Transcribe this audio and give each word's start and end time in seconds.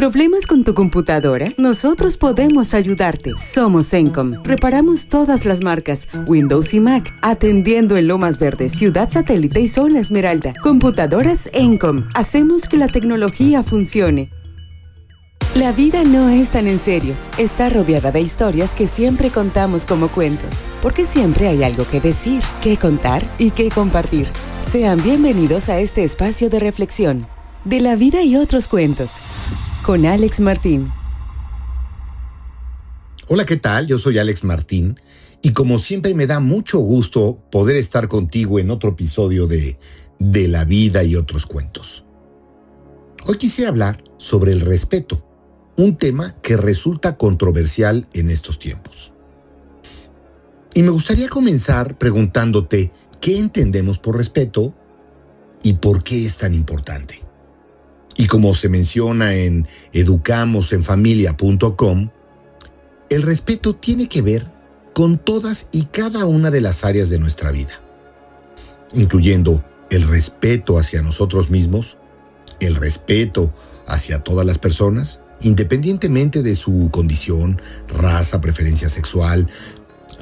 ¿Problemas 0.00 0.46
con 0.46 0.64
tu 0.64 0.72
computadora? 0.72 1.52
Nosotros 1.58 2.16
podemos 2.16 2.72
ayudarte. 2.72 3.34
Somos 3.36 3.92
Encom. 3.92 4.32
Reparamos 4.44 5.08
todas 5.08 5.44
las 5.44 5.60
marcas, 5.60 6.08
Windows 6.26 6.72
y 6.72 6.80
Mac, 6.80 7.14
atendiendo 7.20 7.98
en 7.98 8.08
Lomas 8.08 8.38
Verdes, 8.38 8.72
Ciudad 8.72 9.10
Satélite 9.10 9.60
y 9.60 9.68
Zona 9.68 10.00
Esmeralda. 10.00 10.54
Computadoras 10.62 11.50
Encom. 11.52 12.08
Hacemos 12.14 12.66
que 12.66 12.78
la 12.78 12.86
tecnología 12.86 13.62
funcione. 13.62 14.30
La 15.54 15.70
vida 15.72 16.02
no 16.02 16.30
es 16.30 16.48
tan 16.48 16.66
en 16.66 16.78
serio. 16.78 17.12
Está 17.36 17.68
rodeada 17.68 18.10
de 18.10 18.22
historias 18.22 18.74
que 18.74 18.86
siempre 18.86 19.28
contamos 19.28 19.84
como 19.84 20.08
cuentos, 20.08 20.64
porque 20.80 21.04
siempre 21.04 21.46
hay 21.46 21.62
algo 21.62 21.86
que 21.86 22.00
decir, 22.00 22.42
que 22.62 22.78
contar 22.78 23.22
y 23.36 23.50
que 23.50 23.68
compartir. 23.68 24.28
Sean 24.66 25.02
bienvenidos 25.02 25.68
a 25.68 25.78
este 25.78 26.04
espacio 26.04 26.48
de 26.48 26.58
reflexión, 26.58 27.26
de 27.66 27.80
la 27.80 27.96
vida 27.96 28.22
y 28.22 28.36
otros 28.36 28.66
cuentos, 28.66 29.20
con 29.90 30.06
Alex 30.06 30.38
Martín. 30.38 30.88
Hola, 33.28 33.44
¿qué 33.44 33.56
tal? 33.56 33.88
Yo 33.88 33.98
soy 33.98 34.18
Alex 34.18 34.44
Martín 34.44 34.94
y 35.42 35.50
como 35.50 35.80
siempre 35.80 36.14
me 36.14 36.28
da 36.28 36.38
mucho 36.38 36.78
gusto 36.78 37.42
poder 37.50 37.74
estar 37.74 38.06
contigo 38.06 38.60
en 38.60 38.70
otro 38.70 38.90
episodio 38.90 39.48
de 39.48 39.76
De 40.20 40.46
la 40.46 40.64
vida 40.64 41.02
y 41.02 41.16
otros 41.16 41.44
cuentos. 41.44 42.04
Hoy 43.26 43.36
quisiera 43.36 43.70
hablar 43.70 44.00
sobre 44.16 44.52
el 44.52 44.60
respeto 44.60 45.26
un 45.76 45.96
tema 45.96 46.36
que 46.40 46.56
resulta 46.56 47.16
controversial 47.16 48.06
en 48.12 48.30
estos 48.30 48.60
tiempos. 48.60 49.12
Y 50.72 50.82
me 50.82 50.90
gustaría 50.90 51.28
comenzar 51.28 51.98
preguntándote 51.98 52.92
qué 53.20 53.40
entendemos 53.40 53.98
por 53.98 54.16
respeto 54.16 54.72
y 55.64 55.72
por 55.72 56.04
qué 56.04 56.24
es 56.24 56.36
tan 56.36 56.54
importante. 56.54 57.19
Y 58.20 58.26
como 58.26 58.54
se 58.54 58.68
menciona 58.68 59.32
en 59.32 59.66
educamosenfamilia.com, 59.94 62.10
el 63.08 63.22
respeto 63.22 63.74
tiene 63.74 64.10
que 64.10 64.20
ver 64.20 64.52
con 64.94 65.16
todas 65.16 65.70
y 65.72 65.84
cada 65.84 66.26
una 66.26 66.50
de 66.50 66.60
las 66.60 66.84
áreas 66.84 67.08
de 67.08 67.18
nuestra 67.18 67.50
vida, 67.50 67.80
incluyendo 68.92 69.64
el 69.90 70.06
respeto 70.06 70.76
hacia 70.76 71.00
nosotros 71.00 71.48
mismos, 71.48 71.96
el 72.60 72.76
respeto 72.76 73.54
hacia 73.86 74.18
todas 74.18 74.44
las 74.44 74.58
personas, 74.58 75.20
independientemente 75.40 76.42
de 76.42 76.54
su 76.54 76.90
condición, 76.92 77.58
raza, 77.88 78.42
preferencia 78.42 78.90
sexual, 78.90 79.48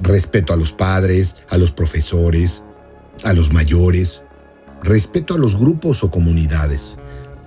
respeto 0.02 0.52
a 0.52 0.56
los 0.56 0.70
padres, 0.70 1.38
a 1.50 1.58
los 1.58 1.72
profesores, 1.72 2.62
a 3.24 3.32
los 3.32 3.52
mayores, 3.52 4.22
respeto 4.82 5.34
a 5.34 5.38
los 5.38 5.58
grupos 5.58 6.04
o 6.04 6.12
comunidades, 6.12 6.96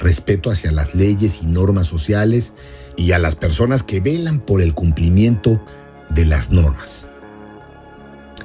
respeto 0.01 0.51
hacia 0.51 0.71
las 0.71 0.95
leyes 0.95 1.43
y 1.43 1.47
normas 1.47 1.87
sociales 1.87 2.53
y 2.97 3.13
a 3.13 3.19
las 3.19 3.35
personas 3.35 3.83
que 3.83 4.01
velan 4.01 4.39
por 4.39 4.61
el 4.61 4.73
cumplimiento 4.73 5.63
de 6.09 6.25
las 6.25 6.51
normas. 6.51 7.09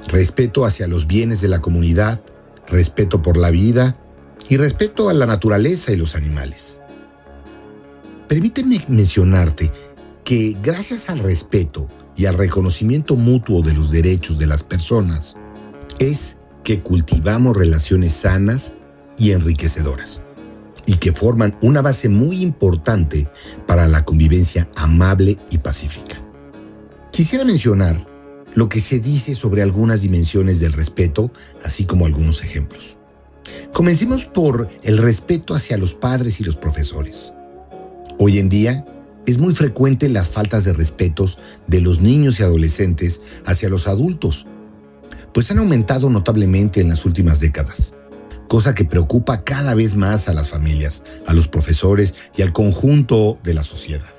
Respeto 0.07 0.65
hacia 0.65 0.87
los 0.87 1.07
bienes 1.07 1.41
de 1.41 1.49
la 1.49 1.61
comunidad, 1.61 2.21
respeto 2.67 3.21
por 3.21 3.37
la 3.37 3.51
vida 3.51 3.99
y 4.47 4.57
respeto 4.57 5.09
a 5.09 5.13
la 5.13 5.25
naturaleza 5.25 5.91
y 5.91 5.97
los 5.97 6.15
animales. 6.15 6.81
Permíteme 8.29 8.83
mencionarte 8.87 9.71
que 10.23 10.57
gracias 10.61 11.09
al 11.09 11.19
respeto 11.19 11.89
y 12.15 12.25
al 12.25 12.33
reconocimiento 12.33 13.15
mutuo 13.15 13.61
de 13.61 13.73
los 13.73 13.91
derechos 13.91 14.39
de 14.39 14.47
las 14.47 14.63
personas, 14.63 15.37
es 15.99 16.37
que 16.63 16.81
cultivamos 16.81 17.55
relaciones 17.55 18.11
sanas 18.11 18.73
y 19.17 19.31
enriquecedoras, 19.31 20.23
y 20.87 20.95
que 20.95 21.11
forman 21.11 21.55
una 21.61 21.83
base 21.83 22.09
muy 22.09 22.41
importante 22.41 23.29
para 23.67 23.87
la 23.87 24.03
convivencia 24.03 24.67
amable 24.75 25.37
y 25.51 25.59
pacífica. 25.59 26.19
Quisiera 27.11 27.45
mencionar 27.45 27.95
lo 28.55 28.69
que 28.69 28.81
se 28.81 28.99
dice 28.99 29.35
sobre 29.35 29.61
algunas 29.61 30.01
dimensiones 30.01 30.59
del 30.59 30.73
respeto, 30.73 31.31
así 31.63 31.85
como 31.85 32.07
algunos 32.07 32.43
ejemplos. 32.43 32.97
Comencemos 33.73 34.25
por 34.25 34.67
el 34.83 34.97
respeto 34.97 35.53
hacia 35.53 35.77
los 35.77 35.93
padres 35.93 36.39
y 36.39 36.43
los 36.43 36.55
profesores. 36.55 37.33
Hoy 38.17 38.39
en 38.39 38.49
día, 38.49 38.83
es 39.27 39.39
muy 39.39 39.53
frecuente 39.53 40.07
las 40.07 40.29
faltas 40.29 40.63
de 40.63 40.71
respetos 40.71 41.39
de 41.67 41.81
los 41.81 41.99
niños 41.99 42.39
y 42.39 42.43
adolescentes 42.43 43.21
hacia 43.45 43.67
los 43.67 43.87
adultos, 43.87 44.47
pues 45.33 45.51
han 45.51 45.59
aumentado 45.59 46.09
notablemente 46.09 46.79
en 46.79 46.87
las 46.87 47.05
últimas 47.05 47.41
décadas, 47.41 47.93
cosa 48.47 48.73
que 48.73 48.85
preocupa 48.85 49.43
cada 49.43 49.73
vez 49.75 49.95
más 49.95 50.29
a 50.29 50.33
las 50.33 50.49
familias, 50.49 51.03
a 51.25 51.33
los 51.33 51.47
profesores 51.47 52.31
y 52.37 52.41
al 52.41 52.53
conjunto 52.53 53.39
de 53.43 53.53
la 53.53 53.63
sociedad. 53.63 54.13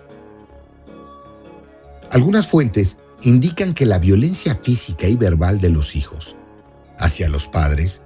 Algunas 2.11 2.47
fuentes 2.47 2.99
indican 3.23 3.75
que 3.75 3.87
la 3.87 3.99
violencia 3.99 4.55
física 4.55 5.07
y 5.07 5.17
verbal 5.17 5.59
de 5.59 5.71
los 5.71 5.97
hijos 5.97 6.37
hacia 6.99 7.29
los 7.29 7.49
padres 7.49 8.03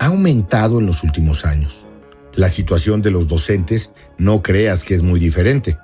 ha 0.00 0.06
aumentado 0.06 0.80
en 0.80 0.86
los 0.86 1.04
últimos 1.04 1.44
años 1.44 1.86
la 2.34 2.48
situación 2.48 3.02
de 3.02 3.10
los 3.10 3.28
docentes 3.28 3.90
no 4.16 4.42
creas 4.42 4.84
que 4.84 4.94
es 4.94 5.02
muy 5.02 5.20
diferente. 5.20 5.78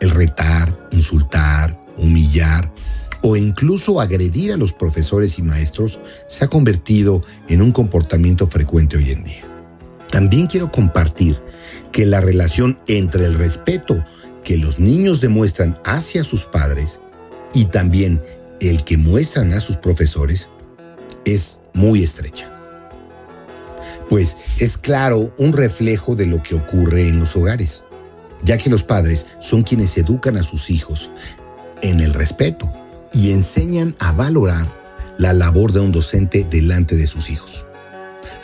El 0.00 0.10
retar, 0.10 0.88
insultar, 0.92 1.78
humillar 1.98 2.72
o 3.26 3.36
incluso 3.36 4.02
agredir 4.02 4.52
a 4.52 4.58
los 4.58 4.74
profesores 4.74 5.38
y 5.38 5.42
maestros 5.42 5.98
se 6.28 6.44
ha 6.44 6.48
convertido 6.48 7.22
en 7.48 7.62
un 7.62 7.72
comportamiento 7.72 8.46
frecuente 8.46 8.98
hoy 8.98 9.10
en 9.10 9.24
día. 9.24 9.42
También 10.10 10.46
quiero 10.46 10.70
compartir 10.70 11.42
que 11.90 12.04
la 12.04 12.20
relación 12.20 12.78
entre 12.86 13.24
el 13.24 13.34
respeto 13.34 13.96
que 14.44 14.58
los 14.58 14.78
niños 14.78 15.22
demuestran 15.22 15.80
hacia 15.84 16.22
sus 16.22 16.44
padres 16.44 17.00
y 17.54 17.64
también 17.64 18.22
el 18.60 18.84
que 18.84 18.98
muestran 18.98 19.54
a 19.54 19.60
sus 19.60 19.78
profesores 19.78 20.50
es 21.24 21.62
muy 21.72 22.02
estrecha 22.02 22.50
pues 24.08 24.36
es 24.60 24.76
claro 24.76 25.32
un 25.38 25.52
reflejo 25.52 26.14
de 26.14 26.26
lo 26.26 26.42
que 26.42 26.54
ocurre 26.54 27.08
en 27.08 27.20
los 27.20 27.36
hogares, 27.36 27.84
ya 28.42 28.56
que 28.56 28.70
los 28.70 28.82
padres 28.84 29.26
son 29.40 29.62
quienes 29.62 29.96
educan 29.98 30.36
a 30.36 30.42
sus 30.42 30.70
hijos 30.70 31.12
en 31.82 32.00
el 32.00 32.14
respeto 32.14 32.72
y 33.14 33.32
enseñan 33.32 33.94
a 34.00 34.12
valorar 34.12 34.66
la 35.18 35.32
labor 35.32 35.72
de 35.72 35.80
un 35.80 35.92
docente 35.92 36.44
delante 36.50 36.96
de 36.96 37.06
sus 37.06 37.30
hijos. 37.30 37.66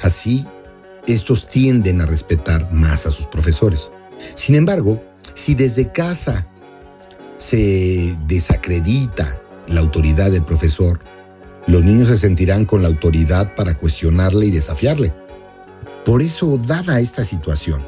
Así, 0.03 0.47
estos 1.07 1.47
tienden 1.47 2.01
a 2.01 2.07
respetar 2.07 2.73
más 2.73 3.07
a 3.07 3.11
sus 3.11 3.27
profesores. 3.27 3.91
Sin 4.19 4.55
embargo, 4.55 5.03
si 5.35 5.55
desde 5.55 5.91
casa 5.91 6.47
se 7.37 8.17
desacredita 8.27 9.29
la 9.69 9.81
autoridad 9.81 10.31
del 10.31 10.45
profesor, 10.45 11.01
los 11.67 11.83
niños 11.83 12.09
se 12.09 12.17
sentirán 12.17 12.65
con 12.65 12.83
la 12.83 12.89
autoridad 12.89 13.55
para 13.55 13.75
cuestionarle 13.75 14.47
y 14.47 14.51
desafiarle. 14.51 15.15
Por 16.05 16.23
eso, 16.23 16.57
dada 16.67 17.01
esta 17.01 17.25
situación, 17.25 17.87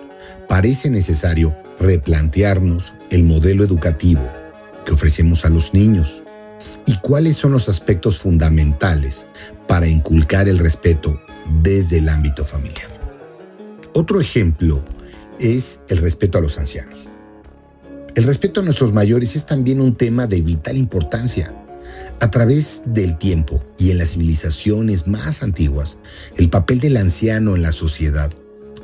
parece 0.49 0.91
necesario 0.91 1.56
replantearnos 1.78 2.94
el 3.10 3.25
modelo 3.25 3.64
educativo 3.64 4.22
que 4.84 4.93
ofrecemos 4.93 5.44
a 5.44 5.49
los 5.49 5.75
niños 5.75 6.25
y 6.87 6.97
cuáles 6.99 7.37
son 7.37 7.53
los 7.53 7.69
aspectos 7.69 8.19
fundamentales 8.19 9.27
para 9.69 9.87
inculcar 9.87 10.49
el 10.49 10.59
respeto 10.59 11.15
desde 11.62 11.99
el 11.99 12.09
ámbito 12.09 12.45
familiar. 12.45 12.89
Otro 13.95 14.21
ejemplo 14.21 14.84
es 15.39 15.81
el 15.89 15.99
respeto 15.99 16.39
a 16.39 16.41
los 16.41 16.59
ancianos. 16.59 17.11
El 18.15 18.25
respeto 18.25 18.61
a 18.61 18.65
nuestros 18.65 18.93
mayores 18.93 19.37
es 19.37 19.47
también 19.47 19.81
un 19.81 19.97
tema 19.97 20.27
de 20.27 20.43
vital 20.43 20.77
importancia 20.77 21.55
a 22.21 22.31
través 22.31 22.83
del 22.87 23.19
tiempo 23.19 23.62
y 23.79 23.91
en 23.91 23.99
las 23.99 24.11
civilizaciones 24.11 25.06
más 25.06 25.43
antiguas, 25.43 25.99
el 26.37 26.50
papel 26.50 26.79
del 26.79 26.97
anciano 26.97 27.56
en 27.56 27.62
la 27.62 27.73
sociedad 27.73 28.31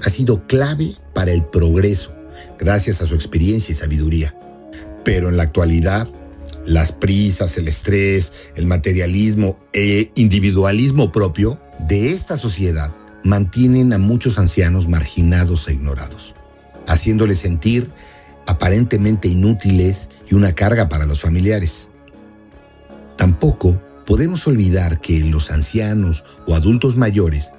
ha 0.04 0.10
sido 0.10 0.42
clave 0.44 0.92
para 1.14 1.32
el 1.32 1.44
progreso, 1.46 2.16
gracias 2.58 3.00
a 3.00 3.06
su 3.06 3.14
experiencia 3.14 3.72
y 3.72 3.76
sabiduría. 3.76 4.34
Pero 5.04 5.28
en 5.28 5.36
la 5.36 5.44
actualidad, 5.44 6.08
las 6.68 6.92
prisas, 6.92 7.56
el 7.56 7.66
estrés, 7.66 8.52
el 8.54 8.66
materialismo 8.66 9.58
e 9.72 10.12
individualismo 10.16 11.10
propio 11.10 11.58
de 11.88 12.10
esta 12.10 12.36
sociedad 12.36 12.94
mantienen 13.24 13.92
a 13.94 13.98
muchos 13.98 14.38
ancianos 14.38 14.86
marginados 14.86 15.66
e 15.68 15.72
ignorados, 15.72 16.34
haciéndoles 16.86 17.38
sentir 17.38 17.90
aparentemente 18.46 19.28
inútiles 19.28 20.10
y 20.30 20.34
una 20.34 20.52
carga 20.52 20.90
para 20.90 21.06
los 21.06 21.22
familiares. 21.22 21.88
Tampoco 23.16 23.82
podemos 24.06 24.46
olvidar 24.46 25.00
que 25.00 25.24
los 25.24 25.50
ancianos 25.50 26.24
o 26.46 26.54
adultos 26.54 26.96
mayores 26.96 27.52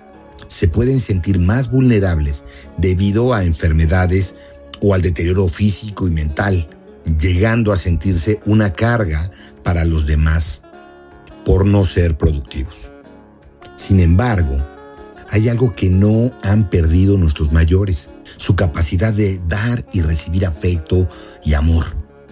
se 0.47 0.67
pueden 0.67 0.99
sentir 0.99 1.39
más 1.39 1.71
vulnerables 1.71 2.45
debido 2.77 3.33
a 3.33 3.43
enfermedades 3.43 4.35
o 4.81 4.93
al 4.93 5.01
deterioro 5.01 5.47
físico 5.47 6.07
y 6.07 6.11
mental, 6.11 6.69
llegando 7.19 7.71
a 7.71 7.77
sentirse 7.77 8.39
una 8.45 8.71
carga 8.73 9.19
para 9.63 9.85
los 9.85 10.05
demás 10.05 10.63
por 11.45 11.65
no 11.65 11.85
ser 11.85 12.17
productivos. 12.17 12.93
Sin 13.75 13.99
embargo, 13.99 14.65
hay 15.29 15.49
algo 15.49 15.75
que 15.75 15.89
no 15.89 16.31
han 16.43 16.69
perdido 16.69 17.17
nuestros 17.17 17.51
mayores, 17.51 18.09
su 18.37 18.55
capacidad 18.55 19.13
de 19.13 19.39
dar 19.47 19.83
y 19.93 20.01
recibir 20.01 20.45
afecto 20.45 21.07
y 21.43 21.53
amor. 21.53 21.85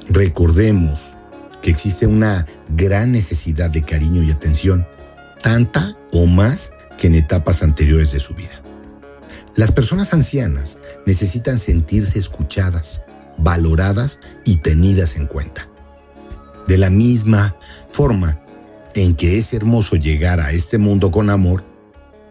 Recordemos 0.10 1.16
que 1.62 1.70
existe 1.70 2.08
una 2.08 2.46
gran 2.70 3.12
necesidad 3.12 3.70
de 3.70 3.84
cariño 3.84 4.24
y 4.24 4.32
atención, 4.32 4.88
tanta 5.42 5.96
o 6.14 6.26
más 6.26 6.72
que 6.98 7.08
en 7.08 7.16
etapas 7.16 7.62
anteriores 7.62 8.12
de 8.12 8.20
su 8.20 8.34
vida. 8.34 8.64
Las 9.56 9.72
personas 9.72 10.14
ancianas 10.14 10.80
necesitan 11.06 11.58
sentirse 11.58 12.20
escuchadas, 12.20 13.04
valoradas 13.38 14.20
y 14.46 14.58
tenidas 14.58 15.18
en 15.18 15.28
cuenta. 15.28 15.70
De 16.68 16.78
la 16.78 16.90
misma 16.90 17.56
forma 17.92 18.40
en 18.96 19.16
que 19.16 19.38
es 19.38 19.54
hermoso 19.54 19.96
llegar 19.96 20.40
a 20.40 20.52
este 20.52 20.78
mundo 20.78 21.12
con 21.12 21.30
amor, 21.30 21.64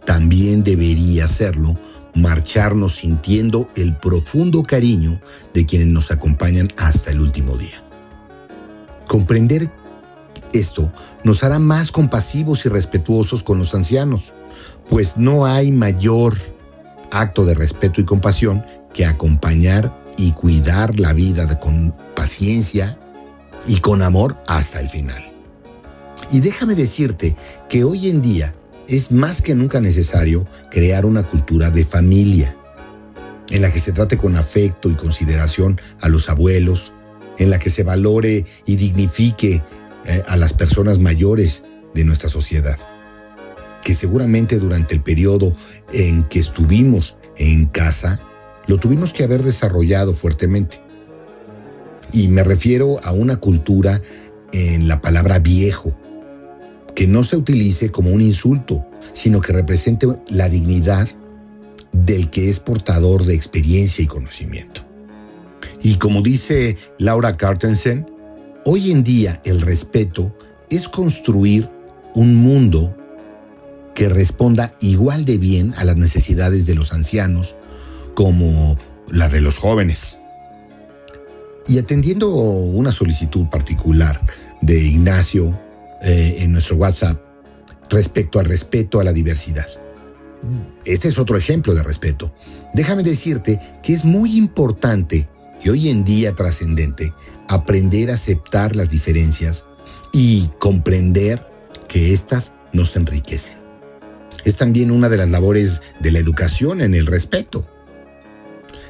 también 0.04 0.62
debería 0.62 1.24
hacerlo 1.24 1.76
marcharnos 2.14 2.96
sintiendo 2.96 3.68
el 3.76 3.96
profundo 3.98 4.62
cariño 4.62 5.20
de 5.52 5.66
quienes 5.66 5.88
nos 5.88 6.10
acompañan 6.10 6.68
hasta 6.78 7.10
el 7.10 7.20
último 7.20 7.56
día. 7.56 7.82
Comprender 9.06 9.70
esto 10.52 10.92
nos 11.24 11.44
hará 11.44 11.58
más 11.58 11.92
compasivos 11.92 12.64
y 12.66 12.68
respetuosos 12.68 13.42
con 13.42 13.58
los 13.58 13.74
ancianos, 13.74 14.34
pues 14.88 15.16
no 15.16 15.46
hay 15.46 15.70
mayor 15.72 16.34
acto 17.10 17.44
de 17.44 17.54
respeto 17.54 18.00
y 18.00 18.04
compasión 18.04 18.64
que 18.92 19.04
acompañar 19.04 20.05
y 20.16 20.32
cuidar 20.32 20.98
la 20.98 21.12
vida 21.12 21.46
con 21.60 21.94
paciencia 22.14 22.98
y 23.66 23.80
con 23.80 24.02
amor 24.02 24.40
hasta 24.46 24.80
el 24.80 24.88
final. 24.88 25.22
Y 26.30 26.40
déjame 26.40 26.74
decirte 26.74 27.36
que 27.68 27.84
hoy 27.84 28.08
en 28.08 28.22
día 28.22 28.54
es 28.88 29.12
más 29.12 29.42
que 29.42 29.54
nunca 29.54 29.80
necesario 29.80 30.46
crear 30.70 31.06
una 31.06 31.22
cultura 31.22 31.70
de 31.70 31.84
familia, 31.84 32.56
en 33.50 33.62
la 33.62 33.70
que 33.70 33.80
se 33.80 33.92
trate 33.92 34.18
con 34.18 34.36
afecto 34.36 34.88
y 34.88 34.96
consideración 34.96 35.80
a 36.02 36.08
los 36.08 36.28
abuelos, 36.28 36.94
en 37.38 37.50
la 37.50 37.58
que 37.58 37.70
se 37.70 37.84
valore 37.84 38.44
y 38.66 38.76
dignifique 38.76 39.62
eh, 40.04 40.22
a 40.28 40.36
las 40.36 40.52
personas 40.52 40.98
mayores 40.98 41.64
de 41.94 42.04
nuestra 42.04 42.28
sociedad, 42.28 42.76
que 43.82 43.94
seguramente 43.94 44.58
durante 44.58 44.94
el 44.94 45.02
periodo 45.02 45.52
en 45.92 46.24
que 46.24 46.40
estuvimos 46.40 47.18
en 47.36 47.66
casa, 47.66 48.20
lo 48.66 48.78
tuvimos 48.78 49.12
que 49.12 49.24
haber 49.24 49.42
desarrollado 49.42 50.12
fuertemente. 50.12 50.80
Y 52.12 52.28
me 52.28 52.44
refiero 52.44 52.98
a 53.04 53.12
una 53.12 53.36
cultura 53.36 54.00
en 54.52 54.88
la 54.88 55.00
palabra 55.00 55.38
viejo, 55.38 55.96
que 56.94 57.06
no 57.06 57.24
se 57.24 57.36
utilice 57.36 57.90
como 57.90 58.10
un 58.10 58.22
insulto, 58.22 58.86
sino 59.12 59.40
que 59.40 59.52
represente 59.52 60.06
la 60.28 60.48
dignidad 60.48 61.06
del 61.92 62.30
que 62.30 62.48
es 62.48 62.60
portador 62.60 63.24
de 63.24 63.34
experiencia 63.34 64.02
y 64.02 64.06
conocimiento. 64.06 64.82
Y 65.82 65.96
como 65.96 66.22
dice 66.22 66.76
Laura 66.98 67.36
Cartensen, 67.36 68.10
hoy 68.64 68.90
en 68.90 69.04
día 69.04 69.40
el 69.44 69.60
respeto 69.60 70.34
es 70.70 70.88
construir 70.88 71.68
un 72.14 72.34
mundo 72.34 72.96
que 73.94 74.08
responda 74.08 74.74
igual 74.80 75.24
de 75.24 75.38
bien 75.38 75.72
a 75.76 75.84
las 75.84 75.96
necesidades 75.96 76.66
de 76.66 76.74
los 76.74 76.92
ancianos 76.92 77.56
como 78.16 78.76
la 79.12 79.28
de 79.28 79.42
los 79.42 79.58
jóvenes. 79.58 80.18
Y 81.68 81.78
atendiendo 81.78 82.28
una 82.28 82.90
solicitud 82.90 83.46
particular 83.46 84.18
de 84.62 84.80
Ignacio 84.82 85.56
eh, 86.02 86.36
en 86.40 86.52
nuestro 86.52 86.76
WhatsApp 86.76 87.20
respecto 87.90 88.40
al 88.40 88.46
respeto 88.46 88.98
a 88.98 89.04
la 89.04 89.12
diversidad. 89.12 89.66
Este 90.84 91.08
es 91.08 91.18
otro 91.18 91.36
ejemplo 91.36 91.74
de 91.74 91.82
respeto. 91.82 92.32
Déjame 92.72 93.02
decirte 93.02 93.60
que 93.82 93.92
es 93.92 94.04
muy 94.04 94.36
importante 94.36 95.28
y 95.62 95.68
hoy 95.68 95.90
en 95.90 96.04
día 96.04 96.32
trascendente 96.32 97.12
aprender 97.48 98.10
a 98.10 98.14
aceptar 98.14 98.74
las 98.74 98.90
diferencias 98.90 99.66
y 100.12 100.48
comprender 100.58 101.40
que 101.88 102.12
éstas 102.12 102.54
nos 102.72 102.96
enriquecen. 102.96 103.58
Es 104.44 104.56
también 104.56 104.90
una 104.90 105.08
de 105.08 105.16
las 105.16 105.30
labores 105.30 105.82
de 106.00 106.12
la 106.12 106.18
educación 106.18 106.80
en 106.80 106.94
el 106.94 107.06
respeto. 107.06 107.68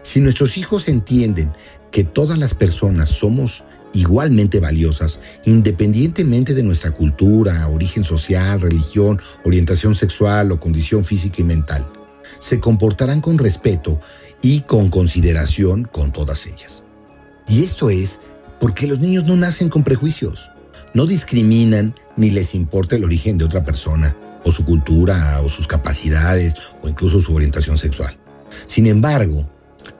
Si 0.06 0.20
nuestros 0.20 0.56
hijos 0.56 0.86
entienden 0.86 1.50
que 1.90 2.04
todas 2.04 2.38
las 2.38 2.54
personas 2.54 3.08
somos 3.08 3.64
igualmente 3.92 4.60
valiosas, 4.60 5.40
independientemente 5.46 6.54
de 6.54 6.62
nuestra 6.62 6.92
cultura, 6.92 7.66
origen 7.70 8.04
social, 8.04 8.60
religión, 8.60 9.20
orientación 9.44 9.96
sexual 9.96 10.52
o 10.52 10.60
condición 10.60 11.04
física 11.04 11.42
y 11.42 11.44
mental. 11.44 11.90
Se 12.38 12.60
comportarán 12.60 13.20
con 13.20 13.36
respeto 13.36 13.98
y 14.42 14.60
con 14.60 14.90
consideración 14.90 15.82
con 15.86 16.12
todas 16.12 16.46
ellas. 16.46 16.84
Y 17.48 17.64
esto 17.64 17.90
es 17.90 18.20
porque 18.60 18.86
los 18.86 19.00
niños 19.00 19.24
no 19.24 19.34
nacen 19.34 19.68
con 19.68 19.82
prejuicios, 19.82 20.52
no 20.94 21.06
discriminan 21.06 21.96
ni 22.16 22.30
les 22.30 22.54
importa 22.54 22.94
el 22.94 23.02
origen 23.02 23.38
de 23.38 23.44
otra 23.44 23.64
persona, 23.64 24.16
o 24.44 24.52
su 24.52 24.64
cultura, 24.64 25.40
o 25.42 25.48
sus 25.48 25.66
capacidades, 25.66 26.54
o 26.80 26.88
incluso 26.88 27.20
su 27.20 27.34
orientación 27.34 27.76
sexual. 27.76 28.16
Sin 28.68 28.86
embargo, 28.86 29.50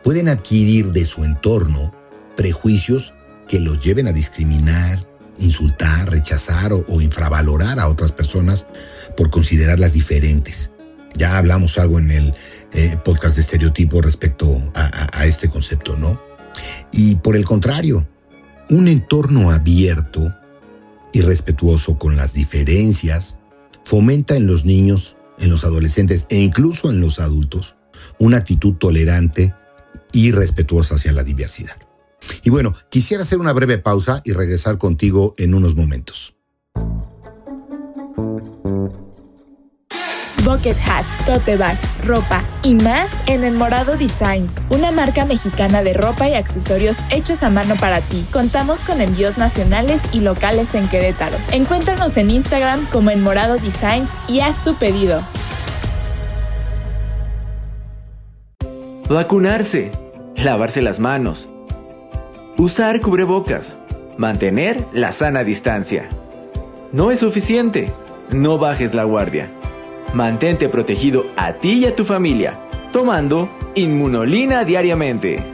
pueden 0.02 0.28
adquirir 0.28 0.92
de 0.92 1.04
su 1.04 1.24
entorno 1.24 1.92
prejuicios 2.36 3.14
que 3.48 3.60
los 3.60 3.80
lleven 3.80 4.08
a 4.08 4.12
discriminar, 4.12 4.98
insultar, 5.38 6.10
rechazar 6.10 6.72
o, 6.72 7.00
infravalorar 7.00 7.78
a 7.78 7.88
otras 7.88 8.12
personas 8.12 8.66
por 9.16 9.30
considerarlas 9.30 9.92
diferentes. 9.92 10.72
Ya 11.14 11.38
hablamos 11.38 11.78
algo 11.78 11.98
en 11.98 12.10
el 12.10 12.34
eh, 12.72 12.96
podcast 13.04 13.36
de 13.36 13.42
estereotipo 13.42 14.02
respecto 14.02 14.46
a, 14.74 15.20
a 15.20 15.26
este 15.26 15.48
concepto, 15.48 15.96
¿no? 15.96 16.20
Y 16.92 17.16
por 17.16 17.36
el 17.36 17.44
contrario, 17.44 18.06
un 18.70 18.88
entorno 18.88 19.50
abierto 19.50 20.34
y 21.12 21.20
respetuoso 21.22 21.98
con 21.98 22.16
las 22.16 22.34
diferencias 22.34 23.38
fomenta 23.84 24.36
en 24.36 24.46
los 24.46 24.64
niños, 24.64 25.16
en 25.38 25.50
los 25.50 25.64
adolescentes 25.64 26.26
e 26.28 26.38
incluso 26.38 26.90
en 26.90 27.00
los 27.00 27.20
adultos 27.20 27.76
una 28.18 28.38
actitud 28.38 28.74
tolerante 28.74 29.54
y 30.16 30.32
respetuosa 30.32 30.94
hacia 30.94 31.12
la 31.12 31.22
diversidad. 31.22 31.76
Y 32.42 32.48
bueno, 32.48 32.72
quisiera 32.88 33.22
hacer 33.22 33.38
una 33.38 33.52
breve 33.52 33.76
pausa 33.76 34.22
y 34.24 34.32
regresar 34.32 34.78
contigo 34.78 35.34
en 35.36 35.52
unos 35.52 35.76
momentos. 35.76 36.34
Bucket 40.42 40.76
hats, 40.86 41.26
tote 41.26 41.56
bags, 41.56 41.98
ropa 42.04 42.42
y 42.62 42.76
más 42.76 43.22
en 43.26 43.44
El 43.44 43.56
Morado 43.56 43.98
Designs, 43.98 44.54
una 44.70 44.90
marca 44.90 45.26
mexicana 45.26 45.82
de 45.82 45.92
ropa 45.92 46.30
y 46.30 46.34
accesorios 46.34 46.96
hechos 47.10 47.42
a 47.42 47.50
mano 47.50 47.76
para 47.76 48.00
ti. 48.00 48.24
Contamos 48.32 48.80
con 48.80 49.02
envíos 49.02 49.36
nacionales 49.36 50.00
y 50.12 50.20
locales 50.20 50.74
en 50.74 50.88
Querétaro. 50.88 51.36
Encuéntranos 51.52 52.16
en 52.16 52.30
Instagram 52.30 52.86
como 52.86 53.10
El 53.10 53.20
Morado 53.20 53.58
Designs 53.58 54.12
y 54.28 54.40
haz 54.40 54.64
tu 54.64 54.76
pedido. 54.76 55.22
Vacunarse, 59.08 59.92
lavarse 60.36 60.82
las 60.82 61.00
manos 61.00 61.48
Usar 62.58 63.02
cubrebocas. 63.02 63.76
Mantener 64.16 64.82
la 64.94 65.12
sana 65.12 65.44
distancia. 65.44 66.08
No 66.90 67.10
es 67.10 67.20
suficiente. 67.20 67.92
No 68.30 68.56
bajes 68.56 68.94
la 68.94 69.04
guardia. 69.04 69.50
Mantente 70.14 70.70
protegido 70.70 71.26
a 71.36 71.52
ti 71.52 71.80
y 71.80 71.84
a 71.84 71.94
tu 71.94 72.06
familia, 72.06 72.58
tomando 72.94 73.50
Inmunolina 73.74 74.64
diariamente. 74.64 75.44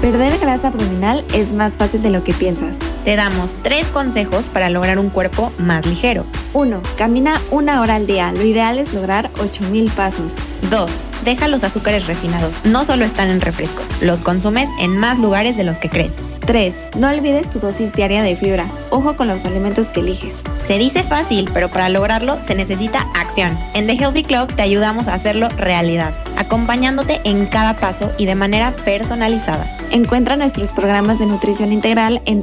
Perder 0.00 0.38
grasa 0.38 0.68
abdominal 0.68 1.22
es 1.34 1.52
más 1.52 1.76
fácil 1.76 2.00
de 2.00 2.08
lo 2.08 2.24
que 2.24 2.32
piensas. 2.32 2.78
Te 3.04 3.16
damos 3.16 3.54
tres 3.62 3.86
consejos 3.88 4.48
para 4.48 4.70
lograr 4.70 4.98
un 4.98 5.10
cuerpo 5.10 5.52
más 5.58 5.86
ligero. 5.86 6.24
1. 6.52 6.82
Camina 6.96 7.40
una 7.50 7.80
hora 7.80 7.96
al 7.96 8.06
día. 8.06 8.32
Lo 8.32 8.44
ideal 8.44 8.78
es 8.78 8.94
lograr 8.94 9.30
8000 9.40 9.90
pasos. 9.90 10.34
2 10.70 10.90
deja 11.24 11.48
los 11.48 11.64
azúcares 11.64 12.06
refinados. 12.06 12.56
No 12.64 12.84
solo 12.84 13.04
están 13.04 13.28
en 13.28 13.40
refrescos, 13.40 13.90
los 14.00 14.20
consumes 14.20 14.68
en 14.80 14.96
más 14.96 15.18
lugares 15.18 15.56
de 15.56 15.64
los 15.64 15.78
que 15.78 15.88
crees. 15.88 16.14
3. 16.46 16.74
No 16.96 17.08
olvides 17.08 17.50
tu 17.50 17.60
dosis 17.60 17.92
diaria 17.92 18.22
de 18.22 18.36
fibra. 18.36 18.66
Ojo 18.90 19.16
con 19.16 19.28
los 19.28 19.44
alimentos 19.44 19.88
que 19.88 20.00
eliges. 20.00 20.42
Se 20.64 20.76
dice 20.76 21.04
fácil, 21.04 21.48
pero 21.54 21.70
para 21.70 21.88
lograrlo 21.88 22.42
se 22.42 22.54
necesita 22.54 23.06
acción. 23.14 23.56
En 23.74 23.86
The 23.86 23.94
Healthy 23.94 24.24
Club 24.24 24.52
te 24.54 24.62
ayudamos 24.62 25.08
a 25.08 25.14
hacerlo 25.14 25.48
realidad, 25.50 26.12
acompañándote 26.36 27.20
en 27.24 27.46
cada 27.46 27.74
paso 27.76 28.10
y 28.18 28.26
de 28.26 28.34
manera 28.34 28.74
personalizada. 28.84 29.76
Encuentra 29.90 30.36
nuestros 30.36 30.72
programas 30.72 31.18
de 31.18 31.26
nutrición 31.26 31.72
integral 31.72 32.22
en 32.24 32.42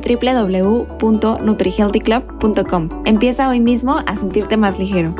www.nutrihealthyclub.com. 0.49 3.03
Empieza 3.05 3.49
hoy 3.49 3.59
mismo 3.59 4.01
a 4.05 4.15
sentirte 4.15 4.57
más 4.57 4.79
ligero. 4.79 5.15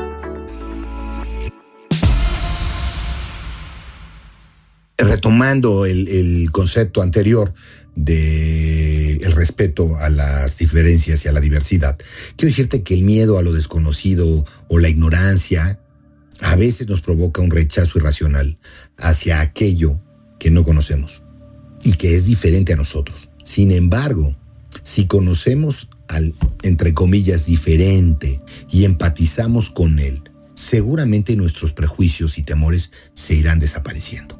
retomando 5.02 5.86
el, 5.86 6.52
concepto 6.52 7.02
anterior 7.02 7.54
de 7.96 9.16
el 9.18 9.32
respeto 9.32 9.98
a 9.98 10.10
las 10.10 10.58
diferencias 10.58 11.26
y 11.26 11.28
a 11.28 11.32
la 11.32 11.40
diversidad, 11.40 11.98
quiero 12.36 12.50
decirte 12.50 12.84
que 12.84 12.94
el 12.94 13.04
miedo 13.04 13.38
a 13.38 13.42
lo 13.42 13.52
desconocido 13.52 14.46
o 14.68 14.80
la 14.80 14.90
ignorancia 14.90 15.80
a 16.42 16.56
veces 16.56 16.88
nos 16.88 17.02
provoca 17.02 17.42
un 17.42 17.52
rechazo 17.52 17.98
irracional 17.98 18.58
hacia 18.98 19.42
aquello 19.42 20.00
que 20.40 20.52
no 20.52 20.64
conocemos 20.64 21.24
y 21.84 21.94
que 21.94 22.16
es 22.16 22.26
diferente 22.26 22.74
a 22.74 22.78
nosotros. 22.78 23.32
Sin 23.44 23.72
embargo, 23.72 24.36
si 24.90 25.06
conocemos 25.06 25.90
al, 26.08 26.34
entre 26.64 26.96
comillas, 26.96 27.46
diferente 27.46 28.42
y 28.72 28.86
empatizamos 28.86 29.70
con 29.70 30.00
él, 30.00 30.24
seguramente 30.56 31.36
nuestros 31.36 31.74
prejuicios 31.74 32.40
y 32.40 32.44
temores 32.44 32.90
se 33.14 33.36
irán 33.36 33.60
desapareciendo. 33.60 34.40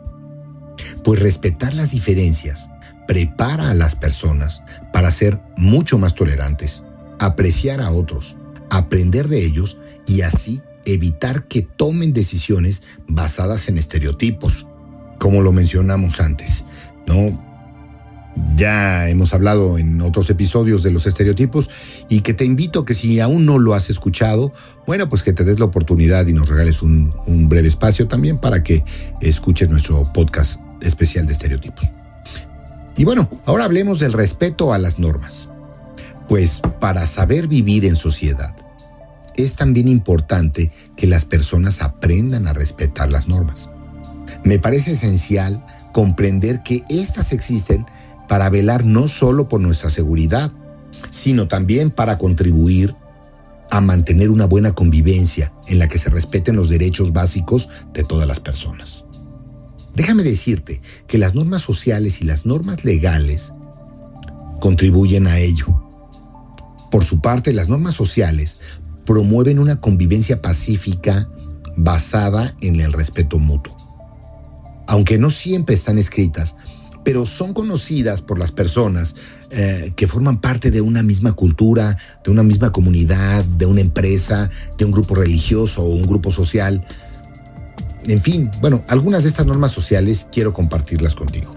Pues 1.04 1.20
respetar 1.20 1.76
las 1.76 1.92
diferencias 1.92 2.70
prepara 3.08 3.70
a 3.70 3.76
las 3.76 3.96
personas 3.96 4.64
para 4.92 5.12
ser 5.12 5.40
mucho 5.58 6.00
más 6.00 6.16
tolerantes, 6.16 6.84
apreciar 7.20 7.80
a 7.80 7.92
otros, 7.92 8.38
aprender 8.72 9.28
de 9.28 9.46
ellos 9.46 9.78
y 10.08 10.22
así 10.22 10.64
evitar 10.86 11.48
que 11.48 11.62
tomen 11.62 12.12
decisiones 12.12 12.82
basadas 13.08 13.70
en 13.70 13.78
estereotipos, 13.78 14.66
como 15.20 15.44
lo 15.44 15.52
mencionamos 15.52 16.20
antes, 16.20 16.66
¿no? 17.06 17.49
Ya 18.56 19.10
hemos 19.10 19.34
hablado 19.34 19.78
en 19.78 20.02
otros 20.02 20.30
episodios 20.30 20.84
de 20.84 20.92
los 20.92 21.08
estereotipos 21.08 21.70
y 22.10 22.22
que 22.22 22.34
te 22.34 22.46
invito 22.46 22.86
que 22.86 22.94
si 22.94 23.20
aún 23.20 23.46
no 23.46 23.58
lo 23.60 23.74
has 23.74 23.90
escuchado, 23.90 24.52
bueno, 24.86 25.08
pues 25.10 25.24
que 25.24 25.34
te 25.34 25.44
des 25.44 25.60
la 25.60 25.66
oportunidad 25.66 26.28
y 26.28 26.34
nos 26.34 26.50
regales 26.50 26.82
un, 26.82 27.14
un 27.28 27.50
breve 27.50 27.68
espacio 27.68 28.08
también 28.08 28.38
para 28.38 28.64
que 28.64 28.84
escuches 29.22 29.70
nuestro 29.70 30.12
podcast 30.14 30.62
especial 30.82 31.26
de 31.26 31.34
estereotipos. 31.34 31.92
Y 32.98 33.06
bueno, 33.06 33.30
ahora 33.46 33.66
hablemos 33.66 34.00
del 34.00 34.14
respeto 34.14 34.74
a 34.74 34.78
las 34.78 35.00
normas. 35.00 35.50
Pues 36.28 36.62
para 36.80 37.06
saber 37.06 37.48
vivir 37.48 37.86
en 37.86 37.96
sociedad, 37.96 38.54
es 39.36 39.56
también 39.56 39.88
importante 39.88 40.70
que 40.98 41.08
las 41.08 41.26
personas 41.26 41.82
aprendan 41.82 42.46
a 42.46 42.54
respetar 42.54 43.10
las 43.10 43.28
normas. 43.28 43.70
Me 44.44 44.60
parece 44.60 44.92
esencial 44.92 45.66
comprender 45.94 46.62
que 46.62 46.84
éstas 46.90 47.32
existen 47.32 47.86
para 48.30 48.50
velar 48.50 48.86
no 48.86 49.10
solo 49.10 49.50
por 49.50 49.60
nuestra 49.60 49.90
seguridad, 49.90 50.50
sino 51.10 51.50
también 51.50 51.90
para 51.90 52.18
contribuir 52.18 52.96
a 53.72 53.82
mantener 53.82 54.30
una 54.30 54.46
buena 54.46 54.74
convivencia 54.74 55.52
en 55.68 55.80
la 55.80 55.88
que 55.88 55.98
se 55.98 56.10
respeten 56.10 56.56
los 56.56 56.70
derechos 56.70 57.12
básicos 57.12 57.88
de 57.94 58.04
todas 58.04 58.28
las 58.28 58.40
personas. 58.40 59.06
Déjame 59.96 60.24
decirte 60.24 60.80
que 61.08 61.18
las 61.18 61.36
normas 61.36 61.64
sociales 61.64 62.22
y 62.22 62.26
las 62.26 62.46
normas 62.46 62.86
legales 62.86 63.54
contribuyen 64.62 65.28
a 65.28 65.38
ello. 65.38 65.68
Por 66.92 67.04
su 67.04 67.22
parte, 67.22 67.52
las 67.52 67.68
normas 67.68 67.96
sociales 67.96 68.58
promueven 69.06 69.60
una 69.60 69.82
convivencia 69.82 70.42
pacífica 70.42 71.30
basada 71.78 72.56
en 72.62 72.80
el 72.80 72.94
respeto 72.94 73.40
mutuo. 73.40 73.76
Aunque 74.88 75.18
no 75.18 75.30
siempre 75.30 75.76
están 75.76 75.98
escritas, 75.98 76.56
pero 77.04 77.26
son 77.26 77.54
conocidas 77.54 78.22
por 78.22 78.40
las 78.40 78.52
personas 78.52 79.16
eh, 79.52 79.94
que 79.96 80.08
forman 80.08 80.42
parte 80.42 80.72
de 80.72 80.82
una 80.82 81.04
misma 81.04 81.34
cultura, 81.34 81.96
de 82.24 82.32
una 82.32 82.44
misma 82.44 82.72
comunidad, 82.72 83.46
de 83.46 83.66
una 83.66 83.82
empresa, 83.82 84.50
de 84.78 84.86
un 84.86 84.92
grupo 84.92 85.16
religioso 85.16 85.82
o 85.84 85.96
un 85.96 86.06
grupo 86.06 86.32
social. 86.32 86.84
En 88.08 88.22
fin, 88.22 88.50
bueno, 88.62 88.84
algunas 88.88 89.24
de 89.24 89.30
estas 89.30 89.46
normas 89.46 89.72
sociales 89.72 90.28
quiero 90.32 90.54
compartirlas 90.54 91.16
contigo. 91.16 91.56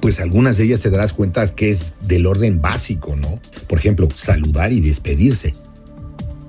Pues 0.00 0.20
algunas 0.20 0.56
de 0.56 0.64
ellas 0.64 0.80
te 0.80 0.90
darás 0.90 1.12
cuenta 1.12 1.46
que 1.48 1.70
es 1.70 1.94
del 2.00 2.26
orden 2.26 2.60
básico, 2.60 3.14
¿no? 3.16 3.40
Por 3.68 3.78
ejemplo, 3.78 4.08
saludar 4.14 4.72
y 4.72 4.80
despedirse 4.80 5.54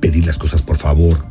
pedir 0.01 0.25
las 0.25 0.37
cosas 0.37 0.61
por 0.61 0.75
favor, 0.75 1.25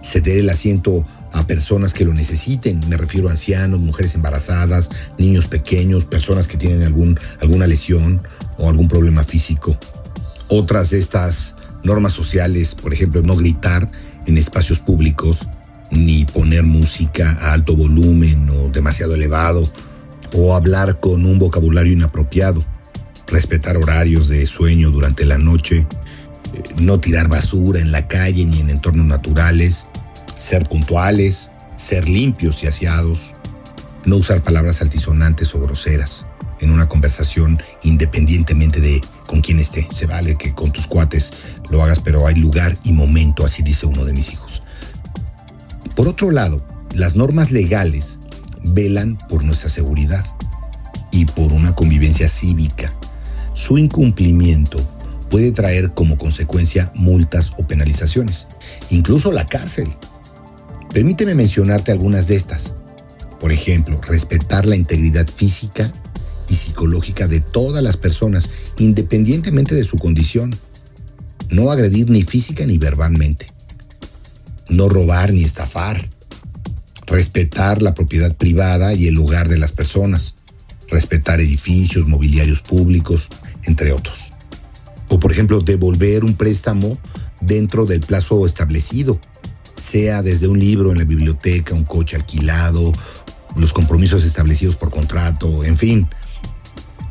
ceder 0.00 0.38
el 0.38 0.48
asiento 0.48 1.04
a 1.32 1.46
personas 1.46 1.94
que 1.94 2.04
lo 2.04 2.12
necesiten, 2.12 2.80
me 2.88 2.96
refiero 2.96 3.28
a 3.28 3.32
ancianos, 3.32 3.80
mujeres 3.80 4.14
embarazadas, 4.14 4.90
niños 5.18 5.46
pequeños, 5.46 6.04
personas 6.04 6.46
que 6.46 6.58
tienen 6.58 6.82
algún, 6.82 7.18
alguna 7.40 7.66
lesión 7.66 8.22
o 8.58 8.68
algún 8.68 8.88
problema 8.88 9.24
físico. 9.24 9.76
Otras 10.48 10.90
de 10.90 10.98
estas 10.98 11.56
normas 11.84 12.12
sociales, 12.12 12.74
por 12.74 12.92
ejemplo, 12.92 13.22
no 13.22 13.36
gritar 13.36 13.90
en 14.26 14.36
espacios 14.36 14.80
públicos, 14.80 15.48
ni 15.90 16.24
poner 16.26 16.62
música 16.62 17.30
a 17.40 17.52
alto 17.52 17.76
volumen 17.76 18.48
o 18.50 18.68
demasiado 18.68 19.14
elevado, 19.14 19.70
o 20.34 20.54
hablar 20.54 21.00
con 21.00 21.26
un 21.26 21.38
vocabulario 21.38 21.92
inapropiado, 21.92 22.64
respetar 23.26 23.76
horarios 23.76 24.28
de 24.28 24.46
sueño 24.46 24.90
durante 24.90 25.24
la 25.24 25.38
noche, 25.38 25.86
no 26.78 27.00
tirar 27.00 27.28
basura 27.28 27.80
en 27.80 27.92
la 27.92 28.06
calle 28.08 28.44
ni 28.44 28.60
en 28.60 28.70
entornos 28.70 29.06
naturales, 29.06 29.88
ser 30.34 30.64
puntuales, 30.68 31.50
ser 31.76 32.08
limpios 32.08 32.62
y 32.62 32.66
aseados, 32.66 33.34
no 34.04 34.16
usar 34.16 34.42
palabras 34.42 34.82
altisonantes 34.82 35.54
o 35.54 35.60
groseras 35.60 36.26
en 36.60 36.70
una 36.70 36.88
conversación 36.88 37.60
independientemente 37.82 38.80
de 38.80 39.00
con 39.26 39.40
quién 39.40 39.58
esté. 39.58 39.86
Se 39.94 40.06
vale 40.06 40.36
que 40.36 40.54
con 40.54 40.72
tus 40.72 40.86
cuates 40.86 41.32
lo 41.70 41.82
hagas, 41.82 42.00
pero 42.00 42.26
hay 42.26 42.34
lugar 42.36 42.76
y 42.84 42.92
momento, 42.92 43.44
así 43.44 43.62
dice 43.62 43.86
uno 43.86 44.04
de 44.04 44.12
mis 44.12 44.32
hijos. 44.32 44.62
Por 45.96 46.08
otro 46.08 46.30
lado, 46.30 46.64
las 46.92 47.16
normas 47.16 47.50
legales 47.52 48.20
velan 48.62 49.18
por 49.28 49.42
nuestra 49.44 49.70
seguridad 49.70 50.24
y 51.10 51.24
por 51.26 51.52
una 51.52 51.74
convivencia 51.74 52.28
cívica. 52.28 52.92
Su 53.54 53.78
incumplimiento 53.78 54.80
puede 55.28 55.52
traer 55.52 55.92
como 55.94 56.18
consecuencia 56.18 56.92
multas 56.94 57.52
o 57.58 57.66
penalizaciones, 57.66 58.48
incluso 58.90 59.32
la 59.32 59.46
cárcel. 59.46 59.92
Permíteme 60.92 61.34
mencionarte 61.34 61.90
algunas 61.90 62.28
de 62.28 62.36
estas. 62.36 62.74
Por 63.40 63.50
ejemplo, 63.50 63.98
respetar 64.02 64.66
la 64.66 64.76
integridad 64.76 65.26
física 65.26 65.90
y 66.48 66.54
psicológica 66.54 67.26
de 67.26 67.40
todas 67.40 67.82
las 67.82 67.96
personas, 67.96 68.48
independientemente 68.78 69.74
de 69.74 69.84
su 69.84 69.98
condición. 69.98 70.58
No 71.50 71.70
agredir 71.70 72.10
ni 72.10 72.22
física 72.22 72.66
ni 72.66 72.76
verbalmente. 72.76 73.50
No 74.68 74.88
robar 74.90 75.32
ni 75.32 75.42
estafar. 75.42 76.10
Respetar 77.06 77.80
la 77.80 77.94
propiedad 77.94 78.36
privada 78.36 78.92
y 78.92 79.06
el 79.06 79.16
hogar 79.16 79.48
de 79.48 79.58
las 79.58 79.72
personas. 79.72 80.34
Respetar 80.88 81.40
edificios, 81.40 82.06
mobiliarios 82.06 82.60
públicos, 82.60 83.30
entre 83.64 83.92
otros. 83.92 84.34
O 85.08 85.18
por 85.18 85.32
ejemplo, 85.32 85.60
devolver 85.60 86.22
un 86.22 86.34
préstamo 86.34 86.98
dentro 87.40 87.86
del 87.86 88.00
plazo 88.00 88.46
establecido, 88.46 89.18
sea 89.76 90.22
desde 90.22 90.48
un 90.48 90.58
libro 90.58 90.92
en 90.92 90.98
la 90.98 91.04
biblioteca, 91.04 91.74
un 91.74 91.84
coche 91.84 92.16
alquilado, 92.16 92.92
los 93.56 93.72
compromisos 93.72 94.24
establecidos 94.24 94.76
por 94.76 94.90
contrato, 94.90 95.64
en 95.64 95.76
fin. 95.76 96.08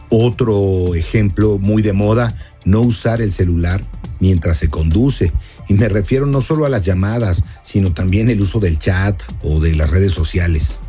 Otro 0.09 0.93
ejemplo 0.95 1.57
muy 1.59 1.81
de 1.81 1.93
moda, 1.93 2.35
no 2.65 2.81
usar 2.81 3.21
el 3.21 3.31
celular 3.31 3.85
mientras 4.19 4.57
se 4.57 4.69
conduce. 4.69 5.31
Y 5.67 5.73
me 5.75 5.89
refiero 5.89 6.25
no 6.25 6.41
solo 6.41 6.65
a 6.65 6.69
las 6.69 6.81
llamadas, 6.83 7.43
sino 7.63 7.93
también 7.93 8.29
el 8.29 8.41
uso 8.41 8.59
del 8.59 8.77
chat 8.77 9.21
o 9.41 9.59
de 9.59 9.75
las 9.75 9.89
redes 9.89 10.11
sociales. 10.11 10.79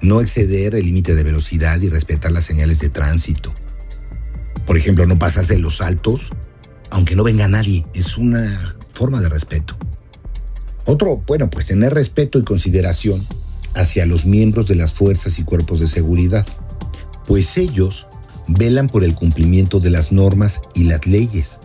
No 0.00 0.20
exceder 0.20 0.74
el 0.74 0.86
límite 0.86 1.14
de 1.14 1.24
velocidad 1.24 1.80
y 1.80 1.88
respetar 1.88 2.30
las 2.30 2.44
señales 2.44 2.78
de 2.78 2.90
tránsito. 2.90 3.52
Por 4.66 4.76
ejemplo, 4.76 5.06
no 5.06 5.18
pasarse 5.18 5.58
los 5.58 5.80
altos, 5.80 6.32
aunque 6.90 7.16
no 7.16 7.24
venga 7.24 7.48
nadie. 7.48 7.84
Es 7.94 8.18
una 8.18 8.46
forma 8.94 9.20
de 9.20 9.28
respeto. 9.28 9.76
Otro, 10.88 11.22
bueno, 11.26 11.50
pues 11.50 11.66
tener 11.66 11.92
respeto 11.92 12.38
y 12.38 12.44
consideración 12.44 13.24
hacia 13.74 14.06
los 14.06 14.24
miembros 14.24 14.66
de 14.68 14.74
las 14.74 14.94
fuerzas 14.94 15.38
y 15.38 15.44
cuerpos 15.44 15.80
de 15.80 15.86
seguridad, 15.86 16.46
pues 17.26 17.58
ellos 17.58 18.08
velan 18.46 18.88
por 18.88 19.04
el 19.04 19.14
cumplimiento 19.14 19.80
de 19.80 19.90
las 19.90 20.12
normas 20.12 20.62
y 20.74 20.84
las 20.84 21.06
leyes. 21.06 21.60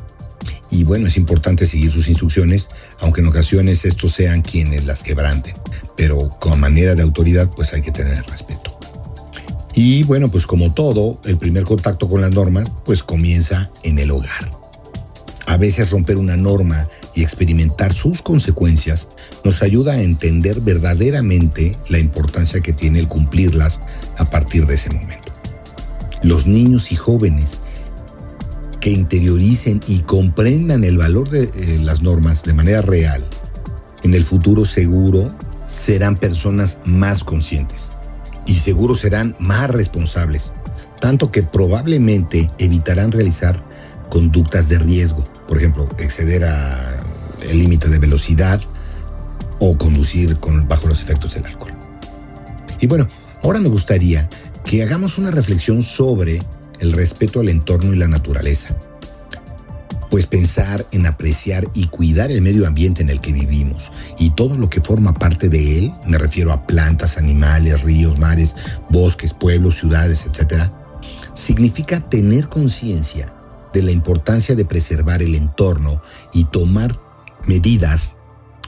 Y 0.72 0.84
bueno, 0.84 1.08
es 1.08 1.16
importante 1.16 1.66
seguir 1.66 1.90
sus 1.90 2.10
instrucciones, 2.10 2.70
aunque 3.00 3.22
en 3.22 3.28
ocasiones 3.28 3.86
estos 3.86 4.12
sean 4.12 4.42
quienes 4.42 4.86
las 4.88 5.04
quebranten. 5.04 5.56
Pero 5.96 6.30
con 6.42 6.60
manera 6.60 6.94
de 6.94 7.04
autoridad, 7.04 7.50
pues 7.56 7.74
hay 7.74 7.80
que 7.80 7.92
tener 7.92 8.22
respeto. 8.26 8.78
Y 9.74 10.04
bueno, 10.04 10.30
pues 10.30 10.46
como 10.46 10.74
todo, 10.74 11.22
el 11.24 11.38
primer 11.38 11.64
contacto 11.64 12.10
con 12.10 12.20
las 12.20 12.32
normas 12.32 12.74
pues 12.84 13.04
comienza 13.04 13.72
en 13.84 14.00
el 14.00 14.12
hogar. 14.12 14.63
A 15.48 15.58
veces 15.58 15.92
romper 15.92 16.18
una 16.18 16.38
norma 16.38 16.88
y 17.14 17.22
experimentar 17.22 17.94
sus 17.94 18.22
consecuencias 18.22 19.10
nos 19.44 19.62
ayuda 19.62 19.94
a 19.94 20.02
entender 20.02 20.62
verdaderamente 20.62 21.78
la 21.90 22.00
importancia 22.00 22.62
que 22.62 22.74
tiene 22.74 23.00
el 23.00 23.08
cumplirlas 23.08 23.82
a 24.18 24.26
partir 24.30 24.66
de 24.66 24.76
ese 24.76 24.92
momento. 24.92 25.34
Los 26.22 26.48
niños 26.48 26.92
y 26.92 26.96
jóvenes 26.96 27.60
que 28.80 28.92
interioricen 28.92 29.82
y 29.88 30.00
comprendan 30.00 30.84
el 30.84 30.98
valor 30.98 31.30
de 31.30 31.44
eh, 31.44 31.80
las 31.82 32.02
normas 32.02 32.44
de 32.44 32.54
manera 32.54 32.82
real, 32.82 33.24
en 34.04 34.14
el 34.14 34.24
futuro 34.24 34.66
seguro 34.66 35.34
serán 35.66 36.18
personas 36.18 36.80
más 36.86 37.24
conscientes 37.24 37.92
y 38.46 38.56
seguro 38.56 38.96
serán 38.96 39.36
más 39.40 39.70
responsables, 39.72 40.52
tanto 41.00 41.32
que 41.32 41.44
probablemente 41.44 42.50
evitarán 42.58 43.12
realizar 43.12 43.56
conductas 44.10 44.70
de 44.70 44.80
riesgo, 44.80 45.24
por 45.48 45.58
ejemplo, 45.58 45.88
exceder 46.00 46.46
a 46.46 47.04
el 47.50 47.60
límite 47.60 47.90
de 47.90 48.00
velocidad 48.00 48.62
o 49.60 49.78
conducir 49.78 50.40
con, 50.40 50.68
bajo 50.68 50.88
los 50.88 51.02
efectos 51.02 51.36
del 51.36 51.46
alcohol. 51.46 51.74
Y 52.80 52.88
bueno, 52.88 53.08
ahora 53.44 53.60
me 53.60 53.70
gustaría 53.70 54.30
que 54.66 54.84
hagamos 54.84 55.18
una 55.18 55.32
reflexión 55.32 55.84
sobre 55.84 56.42
el 56.80 56.92
respeto 56.92 57.40
al 57.40 57.50
entorno 57.50 57.94
y 57.94 57.98
la 57.98 58.08
naturaleza. 58.08 58.78
Pues 60.10 60.28
pensar 60.28 60.86
en 60.92 61.06
apreciar 61.06 61.68
y 61.74 61.88
cuidar 61.88 62.32
el 62.32 62.42
medio 62.42 62.68
ambiente 62.68 63.02
en 63.02 63.10
el 63.10 63.20
que 63.20 63.34
vivimos 63.34 63.92
y 64.20 64.30
todo 64.32 64.58
lo 64.58 64.70
que 64.70 64.82
forma 64.82 65.14
parte 65.14 65.50
de 65.50 65.80
él, 65.80 65.92
me 66.06 66.18
refiero 66.18 66.52
a 66.52 66.68
plantas, 66.68 67.18
animales, 67.18 67.82
ríos, 67.82 68.20
mares, 68.20 68.82
bosques, 68.90 69.34
pueblos, 69.34 69.76
ciudades, 69.80 70.26
etc., 70.26 70.72
significa 71.34 72.00
tener 72.00 72.48
conciencia 72.48 73.34
de 73.74 73.82
la 73.82 73.92
importancia 73.92 74.56
de 74.56 74.66
preservar 74.66 75.22
el 75.22 75.36
entorno 75.36 76.02
y 76.32 76.46
tomar 76.46 76.98
medidas 77.48 78.18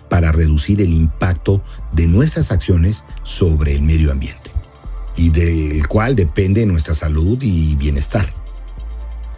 para 0.09 0.31
reducir 0.31 0.81
el 0.81 0.93
impacto 0.93 1.61
de 1.93 2.07
nuestras 2.07 2.51
acciones 2.51 3.05
sobre 3.23 3.75
el 3.75 3.81
medio 3.81 4.11
ambiente 4.11 4.51
y 5.17 5.29
del 5.29 5.87
cual 5.87 6.15
depende 6.15 6.65
nuestra 6.65 6.93
salud 6.93 7.37
y 7.41 7.75
bienestar. 7.75 8.25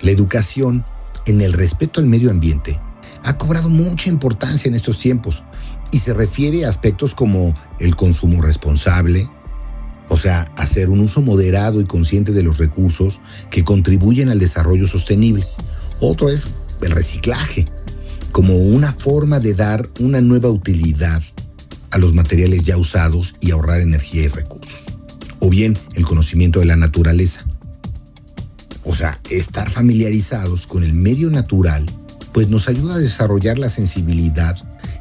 La 0.02 0.12
educación 0.12 0.86
en 1.26 1.42
el 1.42 1.54
respeto 1.54 2.00
al 2.00 2.08
medio 2.08 2.32
ambiente 2.32 2.80
ha 3.24 3.38
cobrado 3.38 3.70
mucha 3.70 4.10
importancia 4.10 4.70
en 4.70 4.76
estos 4.76 5.00
tiempos 5.00 5.44
y 5.92 6.00
se 6.00 6.14
refiere 6.14 6.66
a 6.66 6.70
aspectos 6.70 7.16
como 7.16 7.54
el 7.80 7.96
consumo 7.96 8.42
responsable, 8.42 9.30
o 10.10 10.18
sea, 10.18 10.46
hacer 10.56 10.90
un 10.90 11.00
uso 11.00 11.22
moderado 11.22 11.82
y 11.82 11.86
consciente 11.86 12.32
de 12.32 12.44
los 12.44 12.58
recursos 12.58 13.22
que 13.50 13.64
contribuyen 13.64 14.30
al 14.30 14.40
desarrollo 14.40 14.88
sostenible. 14.88 15.46
Otro 16.00 16.30
es 16.30 16.50
el 16.82 16.92
reciclaje, 16.92 17.68
como 18.32 18.56
una 18.56 18.92
forma 18.92 19.40
de 19.40 19.54
dar 19.54 19.88
una 20.00 20.22
nueva 20.22 20.50
utilidad 20.50 21.22
a 21.92 21.98
los 21.98 22.14
materiales 22.14 22.64
ya 22.64 22.78
usados 22.78 23.36
y 23.42 23.52
ahorrar 23.52 23.82
energía 23.82 24.24
y 24.24 24.28
recursos. 24.28 24.86
O 25.40 25.50
bien 25.50 25.78
el 25.96 26.06
conocimiento 26.06 26.60
de 26.60 26.66
la 26.66 26.76
naturaleza. 26.76 27.46
O 28.84 28.96
sea, 28.96 29.20
estar 29.30 29.70
familiarizados 29.70 30.68
con 30.68 30.84
el 30.84 30.94
medio 30.94 31.30
natural 31.30 31.86
pues 32.38 32.50
nos 32.50 32.70
ayuda 32.70 32.94
a 32.94 33.00
desarrollar 33.00 33.58
la 33.58 33.68
sensibilidad 33.68 34.56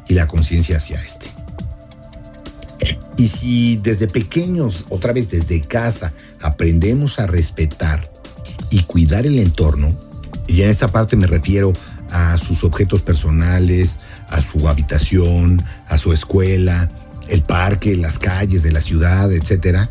y 0.07 0.15
la 0.15 0.27
conciencia 0.27 0.77
hacia 0.77 0.99
este. 0.99 1.36
Y 3.17 3.27
si 3.27 3.77
desde 3.77 4.07
pequeños, 4.07 4.85
otra 4.89 5.11
vez 5.11 5.29
desde 5.29 5.61
casa, 5.61 6.13
aprendemos 6.41 7.19
a 7.19 7.27
respetar 7.27 7.99
y 8.69 8.83
cuidar 8.83 9.25
el 9.25 9.39
entorno, 9.39 9.93
y 10.47 10.61
en 10.61 10.69
esta 10.69 10.91
parte 10.91 11.17
me 11.17 11.27
refiero 11.27 11.73
a 12.11 12.37
sus 12.37 12.63
objetos 12.63 13.01
personales, 13.01 13.99
a 14.29 14.39
su 14.39 14.67
habitación, 14.69 15.61
a 15.87 15.97
su 15.97 16.13
escuela, 16.13 16.89
el 17.29 17.43
parque, 17.43 17.97
las 17.97 18.17
calles 18.19 18.63
de 18.63 18.71
la 18.71 18.81
ciudad, 18.81 19.31
etcétera, 19.31 19.89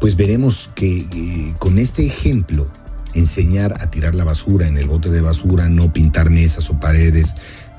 pues 0.00 0.16
veremos 0.16 0.70
que 0.74 0.98
eh, 0.98 1.54
con 1.58 1.78
este 1.78 2.06
ejemplo, 2.06 2.70
enseñar 3.14 3.74
a 3.80 3.90
tirar 3.90 4.14
la 4.14 4.24
basura 4.24 4.68
en 4.68 4.76
el 4.76 4.86
bote 4.86 5.10
de 5.10 5.22
basura, 5.22 5.68
no 5.68 5.92
pintar 5.92 6.30
mesas 6.30 6.68
o 6.70 6.78
paredes, 6.78 7.34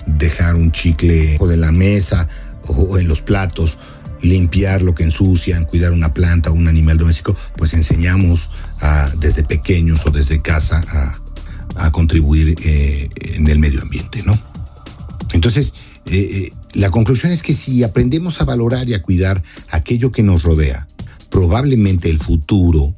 dejar 0.08 0.56
un 0.56 0.72
chicle 0.72 1.38
de 1.38 1.58
la 1.58 1.72
mesa 1.72 2.28
o 2.68 2.98
en 2.98 3.08
los 3.08 3.22
platos, 3.22 3.80
limpiar 4.22 4.82
lo 4.82 4.96
que 4.96 5.04
ensucian, 5.04 5.66
cuidar 5.66 5.92
una 5.92 6.14
planta 6.14 6.52
o 6.52 6.54
un 6.54 6.68
animal 6.68 6.98
doméstico, 6.98 7.36
pues 7.58 7.74
enseñamos 7.74 8.52
a, 8.82 9.12
desde 9.20 9.44
pequeños 9.44 10.06
o 10.06 10.12
desde 10.12 10.42
casa 10.42 10.84
a, 10.88 11.22
contribuir 11.92 12.56
eh, 12.62 13.10
en 13.36 13.48
el 13.48 13.58
medio 13.58 13.82
ambiente, 13.82 14.22
¿no? 14.24 14.38
Entonces, 15.32 15.74
eh, 16.08 16.18
eh, 16.20 16.52
la 16.74 16.90
conclusión 16.90 17.32
es 17.32 17.42
que 17.42 17.54
si 17.54 17.84
aprendemos 17.84 18.42
a 18.42 18.46
valorar 18.46 18.90
y 18.90 18.96
a 18.96 19.02
cuidar 19.02 19.42
aquello 19.72 20.12
que 20.12 20.22
nos 20.22 20.44
rodea, 20.44 20.88
probablemente 21.30 22.10
el 22.10 22.18
futuro 22.18 22.94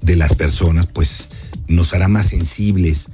de 0.00 0.16
las 0.16 0.34
personas, 0.34 0.86
pues, 0.86 1.28
nos 1.68 1.94
hará 1.94 2.08
más 2.08 2.26
sensibles 2.26 3.10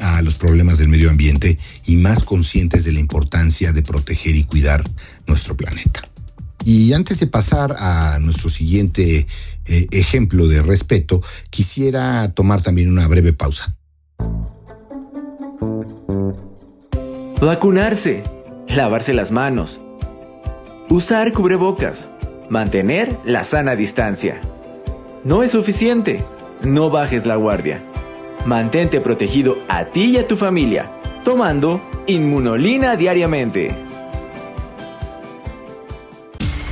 a 0.00 0.22
los 0.22 0.36
problemas 0.36 0.78
del 0.78 0.88
medio 0.88 1.10
ambiente 1.10 1.56
y 1.86 1.96
más 1.96 2.24
conscientes 2.24 2.84
de 2.84 2.92
la 2.92 3.00
importancia 3.00 3.72
de 3.72 3.82
proteger 3.82 4.34
y 4.34 4.44
cuidar 4.44 4.82
nuestro 5.26 5.56
planeta. 5.56 6.02
Y 6.64 6.92
antes 6.94 7.20
de 7.20 7.26
pasar 7.26 7.76
a 7.78 8.18
nuestro 8.20 8.48
siguiente 8.48 9.26
eh, 9.66 9.86
ejemplo 9.90 10.46
de 10.46 10.62
respeto, 10.62 11.20
quisiera 11.50 12.32
tomar 12.32 12.62
también 12.62 12.90
una 12.90 13.06
breve 13.06 13.32
pausa. 13.34 13.76
Vacunarse, 17.40 18.22
lavarse 18.68 19.12
las 19.12 19.30
manos, 19.30 19.80
usar 20.88 21.32
cubrebocas, 21.32 22.08
mantener 22.48 23.18
la 23.26 23.44
sana 23.44 23.76
distancia. 23.76 24.40
No 25.24 25.42
es 25.42 25.50
suficiente, 25.50 26.24
no 26.62 26.88
bajes 26.88 27.26
la 27.26 27.36
guardia. 27.36 27.82
Mantente 28.46 29.00
protegido 29.00 29.58
a 29.68 29.86
ti 29.86 30.12
y 30.12 30.16
a 30.16 30.26
tu 30.26 30.36
familia, 30.36 30.90
tomando 31.24 31.82
inmunolina 32.06 32.96
diariamente. 32.96 33.93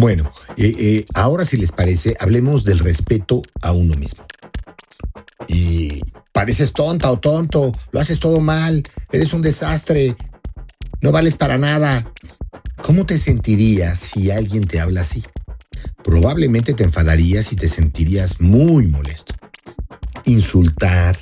Bueno, 0.00 0.24
eh, 0.56 0.74
eh, 0.78 1.04
ahora 1.12 1.44
si 1.44 1.58
les 1.58 1.72
parece, 1.72 2.16
hablemos 2.20 2.64
del 2.64 2.78
respeto 2.78 3.42
a 3.60 3.72
uno 3.72 3.96
mismo. 3.96 4.24
Y 5.46 6.00
pareces 6.32 6.72
tonta 6.72 7.10
o 7.10 7.20
tonto, 7.20 7.70
lo 7.92 8.00
haces 8.00 8.18
todo 8.18 8.40
mal, 8.40 8.82
eres 9.12 9.34
un 9.34 9.42
desastre, 9.42 10.16
no 11.02 11.12
vales 11.12 11.36
para 11.36 11.58
nada. 11.58 12.10
¿Cómo 12.82 13.04
te 13.04 13.18
sentirías 13.18 13.98
si 13.98 14.30
alguien 14.30 14.66
te 14.66 14.80
habla 14.80 15.02
así? 15.02 15.22
Probablemente 16.02 16.72
te 16.72 16.84
enfadarías 16.84 17.52
y 17.52 17.56
te 17.56 17.68
sentirías 17.68 18.40
muy 18.40 18.86
molesto. 18.86 19.34
Insultar 20.24 21.14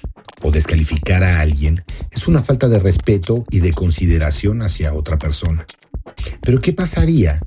o 0.43 0.53
descalificar 0.53 1.25
a 1.25 1.41
alguien 1.41 1.85
es 2.13 2.29
una 2.29 2.45
falta 2.45 2.69
de 2.69 2.79
respeto 2.79 3.45
y 3.51 3.59
de 3.59 3.73
consideración 3.73 4.63
hacia 4.63 4.95
otra 4.95 5.19
persona. 5.19 5.67
Pero 6.43 6.61
¿qué 6.61 6.73
pasaría 6.73 7.41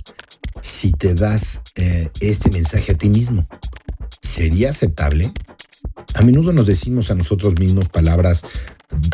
si 0.62 0.92
te 0.92 1.16
das 1.16 1.62
eh, 1.76 2.10
este 2.20 2.52
mensaje 2.52 2.94
a 2.94 2.98
ti 2.98 3.10
mismo? 3.10 3.48
¿Sería 4.22 4.70
aceptable? 4.70 5.32
A 6.16 6.24
menudo 6.24 6.54
nos 6.54 6.68
decimos 6.68 7.12
a 7.12 7.16
nosotros 7.16 7.56
mismos 7.58 7.90
palabras 7.90 8.44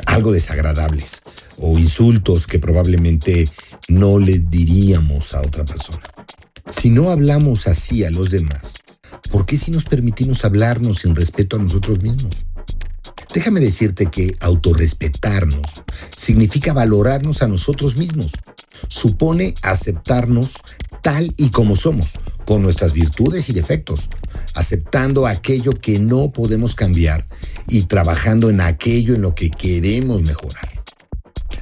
algo 0.05 0.31
desagradables 0.31 1.23
o 1.57 1.77
insultos 1.77 2.47
que 2.47 2.59
probablemente 2.59 3.49
no 3.87 4.19
le 4.19 4.39
diríamos 4.39 5.33
a 5.33 5.41
otra 5.41 5.63
persona. 5.65 6.01
Si 6.69 6.89
no 6.89 7.09
hablamos 7.09 7.67
así 7.67 8.03
a 8.03 8.11
los 8.11 8.31
demás, 8.31 8.75
¿por 9.31 9.45
qué 9.45 9.55
si 9.57 9.71
nos 9.71 9.85
permitimos 9.85 10.43
hablarnos 10.43 10.99
sin 10.99 11.15
respeto 11.15 11.55
a 11.55 11.59
nosotros 11.59 12.01
mismos? 12.01 12.45
Déjame 13.33 13.59
decirte 13.59 14.07
que 14.07 14.33
autorrespetarnos 14.39 15.83
significa 16.15 16.73
valorarnos 16.73 17.41
a 17.41 17.47
nosotros 17.47 17.95
mismos. 17.95 18.31
Supone 18.87 19.53
aceptarnos 19.63 20.55
tal 21.01 21.33
y 21.37 21.49
como 21.51 21.75
somos, 21.75 22.19
con 22.45 22.61
nuestras 22.61 22.93
virtudes 22.93 23.49
y 23.49 23.53
defectos, 23.53 24.09
aceptando 24.55 25.27
aquello 25.27 25.79
que 25.79 25.99
no 25.99 26.31
podemos 26.31 26.75
cambiar 26.75 27.25
y 27.67 27.83
trabajando 27.83 28.49
en 28.49 28.61
aquello 28.61 29.15
en 29.15 29.21
lo 29.21 29.35
que 29.35 29.49
queremos 29.49 30.21
mejorar. 30.21 30.69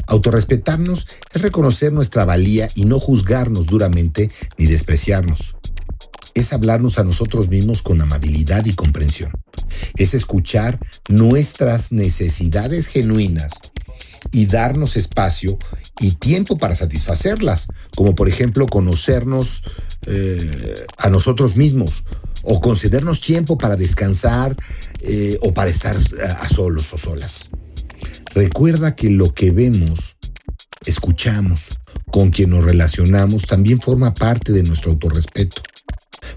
Autorrespetarnos 0.08 1.08
es 1.34 1.42
reconocer 1.42 1.92
nuestra 1.92 2.26
valía 2.26 2.70
y 2.76 2.86
no 2.86 3.00
juzgarnos 3.00 3.66
duramente 3.66 4.30
ni 4.58 4.66
despreciarnos. 4.66 5.58
Es 6.34 6.54
hablarnos 6.54 7.00
a 7.00 7.04
nosotros 7.04 7.50
mismos 7.50 7.82
con 7.82 8.02
amabilidad 8.02 8.66
y 8.66 8.74
comprensión. 8.74 9.32
Es 9.96 10.14
escuchar 10.14 10.80
nuestras 11.08 11.92
necesidades 11.92 12.88
genuinas 12.88 13.54
y 14.32 14.46
darnos 14.46 14.98
espacio 14.98 15.58
y 16.00 16.12
tiempo 16.12 16.58
para 16.58 16.76
satisfacerlas, 16.76 17.68
como 17.96 18.16
por 18.16 18.28
ejemplo 18.28 18.68
conocernos 18.68 19.64
eh, 20.06 20.86
a 20.98 21.10
nosotros 21.10 21.56
mismos 21.56 22.04
o 22.44 22.62
concedernos 22.62 23.22
tiempo 23.22 23.58
para 23.58 23.76
descansar 23.76 24.56
eh, 25.02 25.38
o 25.42 25.54
para 25.54 25.70
estar 25.70 25.96
a 25.96 26.48
solos 26.48 26.94
o 26.94 26.98
solas. 26.98 27.50
Recuerda 28.34 28.96
que 28.96 29.10
lo 29.10 29.34
que 29.34 29.52
vemos, 29.52 30.18
escuchamos, 30.86 31.76
con 32.12 32.32
quien 32.32 32.50
nos 32.50 32.66
relacionamos, 32.66 33.44
también 33.44 33.80
forma 33.82 34.14
parte 34.14 34.52
de 34.52 34.64
nuestro 34.64 34.92
autorrespeto. 34.92 35.62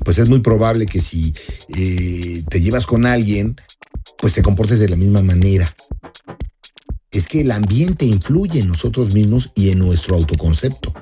Pues 0.04 0.18
es 0.18 0.28
muy 0.28 0.40
probable 0.40 0.86
que 0.86 1.00
si 1.00 1.34
eh, 1.76 2.44
te 2.48 2.60
llevas 2.60 2.86
con 2.86 3.06
alguien, 3.06 3.56
pues 4.18 4.34
te 4.34 4.42
comportes 4.42 4.78
de 4.78 4.88
la 4.88 4.96
misma 4.96 5.22
manera. 5.22 5.74
Es 7.10 7.26
que 7.26 7.40
el 7.40 7.50
ambiente 7.52 8.04
influye 8.04 8.60
en 8.60 8.68
nosotros 8.68 9.12
mismos 9.12 9.52
y 9.54 9.70
en 9.70 9.78
nuestro 9.78 10.14
autoconcepto. 10.14 10.92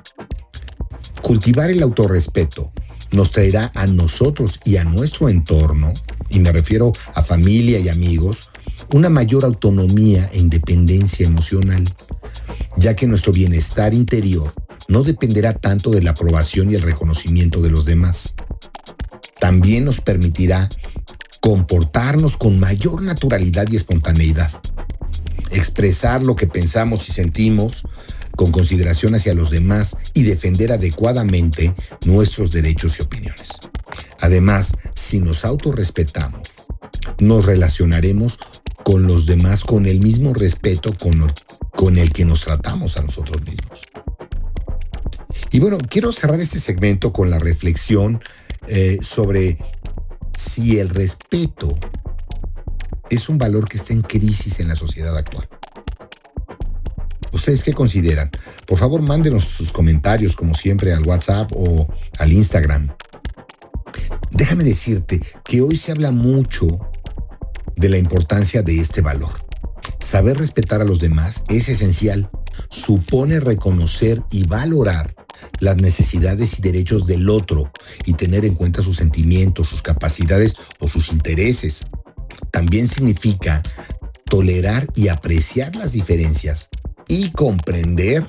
Cultivar 1.21 1.69
el 1.69 1.83
autorrespeto 1.83 2.71
nos 3.11 3.31
traerá 3.31 3.71
a 3.75 3.87
nosotros 3.87 4.61
y 4.63 4.77
a 4.77 4.85
nuestro 4.85 5.27
entorno, 5.27 5.93
y 6.29 6.39
me 6.39 6.53
refiero 6.53 6.93
a 7.13 7.21
familia 7.21 7.79
y 7.79 7.89
amigos, 7.89 8.47
una 8.93 9.09
mayor 9.09 9.43
autonomía 9.43 10.25
e 10.31 10.39
independencia 10.39 11.25
emocional, 11.25 11.93
ya 12.77 12.95
que 12.95 13.07
nuestro 13.07 13.33
bienestar 13.33 13.93
interior 13.93 14.53
no 14.87 15.03
dependerá 15.03 15.53
tanto 15.53 15.91
de 15.91 16.01
la 16.01 16.11
aprobación 16.11 16.71
y 16.71 16.75
el 16.75 16.83
reconocimiento 16.83 17.61
de 17.61 17.69
los 17.69 17.83
demás. 17.83 18.35
También 19.39 19.83
nos 19.83 19.99
permitirá 19.99 20.69
comportarnos 21.41 22.37
con 22.37 22.59
mayor 22.59 23.01
naturalidad 23.01 23.65
y 23.69 23.75
espontaneidad, 23.75 24.49
expresar 25.51 26.21
lo 26.21 26.35
que 26.35 26.47
pensamos 26.47 27.07
y 27.09 27.13
sentimos 27.13 27.83
con 28.35 28.51
consideración 28.51 29.15
hacia 29.15 29.33
los 29.33 29.49
demás 29.49 29.97
y 30.13 30.23
defender 30.23 30.71
adecuadamente 30.71 31.73
nuestros 32.05 32.51
derechos 32.51 32.99
y 32.99 33.03
opiniones. 33.03 33.59
Además, 34.21 34.77
si 34.93 35.19
nos 35.19 35.43
autorrespetamos, 35.43 36.57
nos 37.19 37.45
relacionaremos 37.45 38.39
con 38.83 39.07
los 39.07 39.25
demás 39.25 39.63
con 39.63 39.85
el 39.85 39.99
mismo 39.99 40.33
respeto 40.33 40.93
con, 40.93 41.33
con 41.75 41.97
el 41.97 42.11
que 42.11 42.25
nos 42.25 42.41
tratamos 42.41 42.97
a 42.97 43.01
nosotros 43.01 43.41
mismos. 43.41 43.83
Y 45.51 45.59
bueno, 45.59 45.77
quiero 45.89 46.11
cerrar 46.11 46.39
este 46.39 46.59
segmento 46.59 47.11
con 47.11 47.29
la 47.29 47.39
reflexión 47.39 48.21
eh, 48.67 48.97
sobre 49.01 49.57
si 50.35 50.79
el 50.79 50.89
respeto 50.89 51.77
es 53.09 53.29
un 53.29 53.37
valor 53.37 53.67
que 53.67 53.77
está 53.77 53.93
en 53.93 54.01
crisis 54.01 54.59
en 54.59 54.67
la 54.67 54.75
sociedad 54.75 55.17
actual. 55.17 55.47
¿Ustedes 57.33 57.63
qué 57.63 57.73
consideran? 57.73 58.31
Por 58.65 58.77
favor, 58.77 59.01
mándenos 59.01 59.43
sus 59.43 59.71
comentarios, 59.71 60.35
como 60.35 60.53
siempre, 60.53 60.93
al 60.93 61.05
WhatsApp 61.05 61.51
o 61.55 61.87
al 62.19 62.33
Instagram. 62.33 62.89
Déjame 64.31 64.63
decirte 64.63 65.21
que 65.45 65.61
hoy 65.61 65.77
se 65.77 65.91
habla 65.91 66.11
mucho 66.11 66.67
de 67.75 67.89
la 67.89 67.97
importancia 67.97 68.61
de 68.61 68.79
este 68.79 69.01
valor. 69.01 69.31
Saber 69.99 70.37
respetar 70.37 70.81
a 70.81 70.85
los 70.85 70.99
demás 70.99 71.43
es 71.49 71.69
esencial. 71.69 72.29
Supone 72.69 73.39
reconocer 73.39 74.21
y 74.31 74.45
valorar 74.45 75.13
las 75.59 75.77
necesidades 75.77 76.57
y 76.57 76.61
derechos 76.61 77.05
del 77.05 77.29
otro 77.29 77.71
y 78.05 78.13
tener 78.13 78.45
en 78.45 78.55
cuenta 78.55 78.81
sus 78.81 78.97
sentimientos, 78.97 79.67
sus 79.67 79.81
capacidades 79.81 80.55
o 80.79 80.87
sus 80.87 81.11
intereses. 81.11 81.85
También 82.51 82.87
significa 82.87 83.61
tolerar 84.29 84.87
y 84.95 85.07
apreciar 85.07 85.75
las 85.75 85.93
diferencias 85.93 86.69
y 87.07 87.31
comprender 87.31 88.27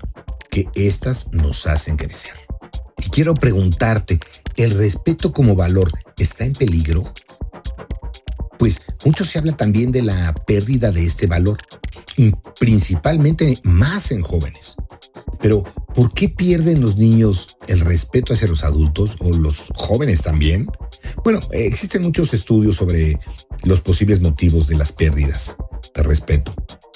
que 0.50 0.66
éstas 0.74 1.28
nos 1.32 1.66
hacen 1.66 1.96
crecer. 1.96 2.32
Y 2.98 3.10
quiero 3.10 3.34
preguntarte, 3.34 4.18
¿el 4.56 4.76
respeto 4.76 5.32
como 5.32 5.54
valor 5.54 5.90
está 6.16 6.44
en 6.44 6.52
peligro? 6.52 7.12
Pues 8.58 8.80
mucho 9.04 9.24
se 9.24 9.38
habla 9.38 9.56
también 9.56 9.92
de 9.92 10.02
la 10.02 10.34
pérdida 10.46 10.90
de 10.90 11.04
este 11.04 11.26
valor, 11.26 11.58
y 12.18 12.32
principalmente 12.58 13.58
más 13.62 14.10
en 14.10 14.22
jóvenes. 14.22 14.74
Pero, 15.40 15.62
¿por 15.94 16.12
qué 16.12 16.28
pierden 16.28 16.80
los 16.80 16.96
niños 16.96 17.56
el 17.68 17.80
respeto 17.80 18.32
hacia 18.32 18.48
los 18.48 18.64
adultos 18.64 19.16
o 19.20 19.32
los 19.32 19.68
jóvenes 19.74 20.22
también? 20.22 20.68
Bueno, 21.22 21.40
existen 21.52 22.02
muchos 22.02 22.34
estudios 22.34 22.76
sobre 22.76 23.18
los 23.64 23.80
posibles 23.80 24.20
motivos 24.20 24.66
de 24.66 24.76
las 24.76 24.92
pérdidas 24.92 25.56
de 25.94 26.02
respeto. 26.02 26.54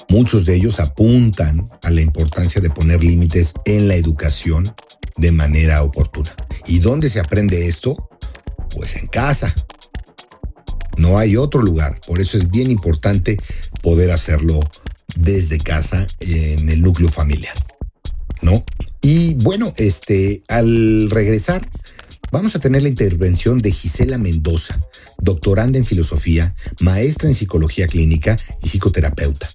Muchos 0.09 0.44
de 0.46 0.57
ellos 0.57 0.81
apuntan 0.81 1.70
a 1.83 1.90
la 1.90 2.01
importancia 2.01 2.61
de 2.61 2.70
poner 2.70 3.03
límites 3.03 3.55
en 3.64 3.88
la 3.88 3.94
educación 3.94 4.75
de 5.16 5.33
manera 5.33 5.83
oportuna. 5.83 6.35
¿Y 6.66 6.81
dónde 6.81 7.09
se 7.09 7.20
aprende 7.20 7.68
esto? 7.68 8.11
Pues 8.70 8.96
en 8.96 9.09
casa, 9.09 9.55
no 10.96 11.18
hay 11.18 11.37
otro 11.37 11.62
lugar. 11.62 11.98
Por 12.07 12.20
eso 12.20 12.37
es 12.37 12.51
bien 12.51 12.70
importante 12.70 13.38
poder 13.83 14.11
hacerlo 14.11 14.61
desde 15.16 15.59
casa 15.59 16.07
en 16.20 16.68
el 16.68 16.83
núcleo 16.83 17.09
familiar. 17.09 17.55
¿No? 18.42 18.64
Y 19.01 19.35
bueno, 19.35 19.72
este, 19.77 20.42
al 20.48 21.11
regresar, 21.11 21.68
vamos 22.31 22.55
a 22.55 22.61
tener 22.61 22.83
la 22.83 22.88
intervención 22.88 23.61
de 23.61 23.70
Gisela 23.70 24.18
Mendoza, 24.18 24.81
doctoranda 25.22 25.78
en 25.78 25.85
filosofía, 25.85 26.54
maestra 26.80 27.28
en 27.28 27.35
psicología 27.35 27.87
clínica 27.87 28.38
y 28.62 28.68
psicoterapeuta. 28.68 29.50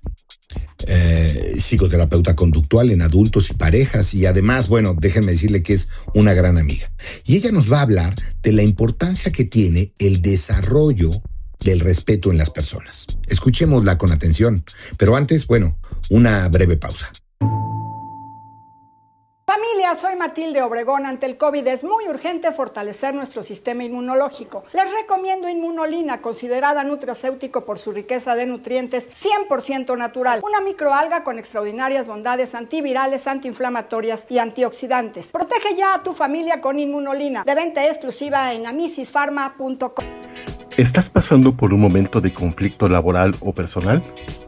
Eh, 0.88 1.56
psicoterapeuta 1.58 2.36
conductual 2.36 2.92
en 2.92 3.02
adultos 3.02 3.50
y 3.50 3.54
parejas 3.54 4.14
y 4.14 4.26
además, 4.26 4.70
bueno, 4.70 4.96
déjenme 5.00 5.32
decirle 5.32 5.62
que 5.62 5.74
es 5.74 5.90
una 6.14 6.34
gran 6.34 6.58
amiga. 6.58 6.92
Y 7.26 7.36
ella 7.36 7.52
nos 7.52 7.72
va 7.72 7.80
a 7.80 7.84
hablar 7.84 8.16
de 8.42 8.54
la 8.54 8.64
importancia 8.64 9.32
que 9.32 9.44
tiene 9.44 9.94
el 10.00 10.22
desarrollo 10.22 11.12
del 11.60 11.80
respeto 11.82 12.32
en 12.32 12.38
las 12.38 12.50
personas. 12.50 13.08
Escuchémosla 13.28 13.98
con 13.98 14.12
atención, 14.12 14.64
pero 14.98 15.16
antes, 15.16 15.48
bueno, 15.48 15.78
una 16.10 16.48
breve 16.50 16.78
pausa. 16.78 17.12
Familia, 19.50 19.96
soy 19.96 20.18
Matilde 20.18 20.62
Obregón. 20.62 21.06
Ante 21.06 21.26
el 21.26 21.38
COVID 21.38 21.66
es 21.68 21.82
muy 21.82 22.06
urgente 22.10 22.52
fortalecer 22.52 23.14
nuestro 23.14 23.44
sistema 23.44 23.86
inmunológico. 23.86 24.66
Les 24.74 24.92
recomiendo 24.92 25.48
Inmunolina, 25.48 26.20
considerada 26.20 26.84
nutracéutico 26.84 27.64
por 27.64 27.80
su 27.80 27.94
riqueza 27.94 28.36
de 28.36 28.46
nutrientes 28.46 29.08
100% 29.10 29.98
natural. 29.98 30.42
Una 30.44 30.60
microalga 30.60 31.24
con 31.24 31.40
extraordinarias 31.40 32.08
bondades 32.08 32.56
antivirales, 32.56 33.26
antiinflamatorias 33.26 34.26
y 34.30 34.40
antioxidantes. 34.40 35.28
Protege 35.28 35.78
ya 35.78 35.94
a 35.94 36.04
tu 36.04 36.14
familia 36.14 36.60
con 36.60 36.78
Inmunolina. 36.78 37.46
De 37.46 37.56
venta 37.56 37.88
exclusiva 37.88 38.52
en 38.52 38.68
amisisfarma.com. 38.68 40.06
¿Estás 40.76 41.10
pasando 41.10 41.54
por 41.54 41.74
un 41.74 41.80
momento 41.80 42.20
de 42.20 42.34
conflicto 42.34 42.90
laboral 42.90 43.34
o 43.40 43.54
personal? 43.54 44.04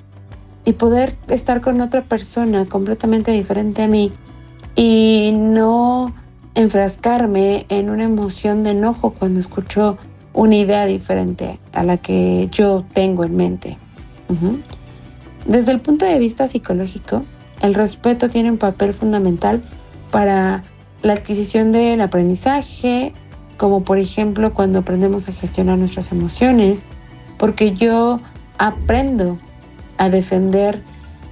y 0.65 0.73
poder 0.73 1.13
estar 1.29 1.61
con 1.61 1.79
otra 1.79 2.01
persona 2.03 2.65
completamente 2.65 3.31
diferente 3.31 3.83
a 3.83 3.87
mí 3.87 4.11
y 4.75 5.31
no 5.33 6.13
enfrascarme 6.55 7.65
en 7.69 7.89
una 7.89 8.03
emoción 8.03 8.63
de 8.63 8.71
enojo 8.71 9.11
cuando 9.11 9.39
escucho 9.39 9.97
una 10.33 10.55
idea 10.55 10.85
diferente 10.85 11.59
a 11.73 11.83
la 11.83 11.97
que 11.97 12.47
yo 12.51 12.85
tengo 12.93 13.23
en 13.23 13.35
mente. 13.35 13.77
Desde 15.45 15.71
el 15.71 15.81
punto 15.81 16.05
de 16.05 16.17
vista 16.19 16.47
psicológico, 16.47 17.23
el 17.61 17.73
respeto 17.73 18.29
tiene 18.29 18.51
un 18.51 18.57
papel 18.57 18.93
fundamental 18.93 19.61
para 20.09 20.63
la 21.01 21.13
adquisición 21.13 21.71
del 21.71 21.99
aprendizaje, 22.01 23.13
como 23.57 23.83
por 23.83 23.97
ejemplo 23.97 24.53
cuando 24.53 24.79
aprendemos 24.79 25.27
a 25.27 25.33
gestionar 25.33 25.77
nuestras 25.77 26.11
emociones, 26.11 26.85
porque 27.37 27.73
yo 27.73 28.21
aprendo 28.57 29.37
a 29.97 30.09
defender 30.09 30.81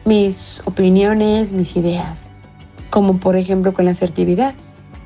mis 0.05 0.61
opiniones, 0.65 1.53
mis 1.53 1.75
ideas 1.75 2.28
como 2.89 3.17
por 3.17 3.35
ejemplo 3.35 3.73
con 3.73 3.85
la 3.85 3.91
asertividad, 3.91 4.55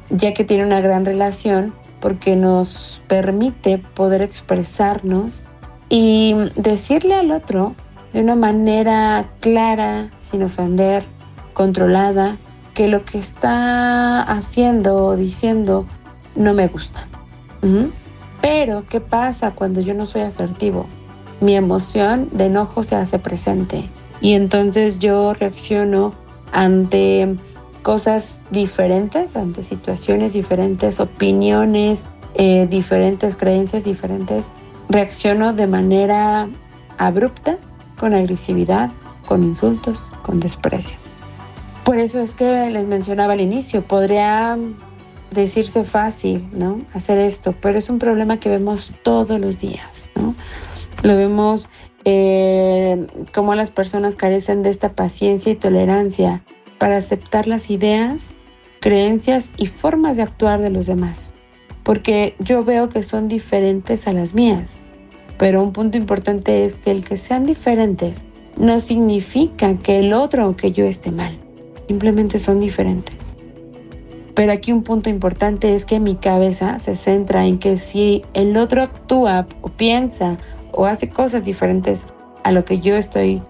ya 0.09 0.33
que 0.33 0.43
tiene 0.43 0.65
una 0.65 0.81
gran 0.81 1.05
relación 1.05 1.73
porque 1.99 2.35
nos 2.35 3.01
permite 3.07 3.77
poder 3.77 4.21
expresarnos 4.21 5.43
y 5.89 6.35
decirle 6.55 7.15
al 7.15 7.31
otro 7.31 7.75
de 8.11 8.21
una 8.21 8.35
manera 8.35 9.29
clara, 9.39 10.11
sin 10.19 10.43
ofender, 10.43 11.03
controlada, 11.53 12.37
que 12.73 12.87
lo 12.87 13.05
que 13.05 13.17
está 13.17 14.21
haciendo 14.21 15.05
o 15.05 15.15
diciendo 15.15 15.85
no 16.35 16.53
me 16.53 16.67
gusta. 16.67 17.07
Pero, 18.41 18.85
¿qué 18.85 18.99
pasa 18.99 19.51
cuando 19.51 19.79
yo 19.79 19.93
no 19.93 20.05
soy 20.05 20.21
asertivo? 20.21 20.87
Mi 21.39 21.55
emoción 21.55 22.29
de 22.33 22.45
enojo 22.45 22.83
se 22.83 22.95
hace 22.95 23.19
presente 23.19 23.89
y 24.19 24.33
entonces 24.33 24.99
yo 24.99 25.33
reacciono 25.33 26.13
ante 26.51 27.37
cosas 27.83 28.41
diferentes, 28.49 29.35
ante 29.35 29.61
situaciones 29.61 30.33
diferentes, 30.33 30.99
opiniones 30.99 32.07
eh, 32.33 32.65
diferentes, 32.67 33.35
creencias 33.35 33.83
diferentes, 33.83 34.51
reacciono 34.89 35.53
de 35.53 35.67
manera 35.67 36.49
abrupta, 36.97 37.57
con 37.99 38.13
agresividad, 38.13 38.91
con 39.27 39.43
insultos, 39.43 40.03
con 40.23 40.39
desprecio. 40.39 40.97
Por 41.83 41.97
eso 41.97 42.21
es 42.21 42.33
que 42.33 42.69
les 42.69 42.87
mencionaba 42.87 43.33
al 43.33 43.41
inicio, 43.41 43.83
podría 43.83 44.57
decirse 45.31 45.83
fácil, 45.83 46.47
¿no? 46.53 46.81
Hacer 46.93 47.17
esto, 47.17 47.53
pero 47.61 47.77
es 47.77 47.89
un 47.89 47.99
problema 47.99 48.39
que 48.39 48.49
vemos 48.49 48.93
todos 49.03 49.39
los 49.39 49.57
días, 49.57 50.07
¿no? 50.15 50.33
Lo 51.03 51.17
vemos 51.17 51.69
eh, 52.05 53.07
como 53.33 53.55
las 53.55 53.71
personas 53.71 54.15
carecen 54.15 54.63
de 54.63 54.69
esta 54.69 54.89
paciencia 54.89 55.51
y 55.51 55.55
tolerancia 55.55 56.43
para 56.83 56.97
aceptar 56.97 57.47
las 57.47 57.69
ideas, 57.69 58.33
creencias 58.81 59.53
y 59.55 59.67
formas 59.67 60.17
de 60.17 60.23
actuar 60.23 60.61
de 60.61 60.69
los 60.69 60.85
demás, 60.85 61.29
porque 61.81 62.35
yo 62.39 62.65
veo 62.65 62.89
que 62.89 63.03
son 63.03 63.29
diferentes 63.29 64.05
a 64.05 64.11
las 64.11 64.33
mías. 64.33 64.81
Pero 65.37 65.63
un 65.63 65.71
punto 65.71 65.97
importante 65.97 66.65
es 66.65 66.75
que 66.75 66.91
el 66.91 67.05
que 67.05 67.15
sean 67.15 67.45
diferentes 67.45 68.25
no 68.57 68.81
significa 68.81 69.77
que 69.77 69.99
el 69.99 70.11
otro 70.11 70.49
o 70.49 70.57
que 70.57 70.73
yo 70.73 70.83
esté 70.83 71.09
mal, 71.09 71.39
simplemente 71.87 72.37
son 72.37 72.59
diferentes. 72.59 73.33
Pero 74.35 74.51
aquí 74.51 74.73
un 74.73 74.83
punto 74.83 75.09
importante 75.09 75.75
es 75.75 75.85
que 75.85 76.01
mi 76.01 76.17
cabeza 76.17 76.79
se 76.79 76.97
centra 76.97 77.45
en 77.45 77.59
que 77.59 77.77
si 77.77 78.25
el 78.33 78.57
otro 78.57 78.81
actúa 78.81 79.47
o 79.61 79.69
piensa 79.69 80.37
o 80.73 80.85
hace 80.85 81.09
cosas 81.09 81.45
diferentes 81.45 82.03
a 82.43 82.51
lo 82.51 82.65
que 82.65 82.81
yo 82.81 82.97
estoy 82.97 83.41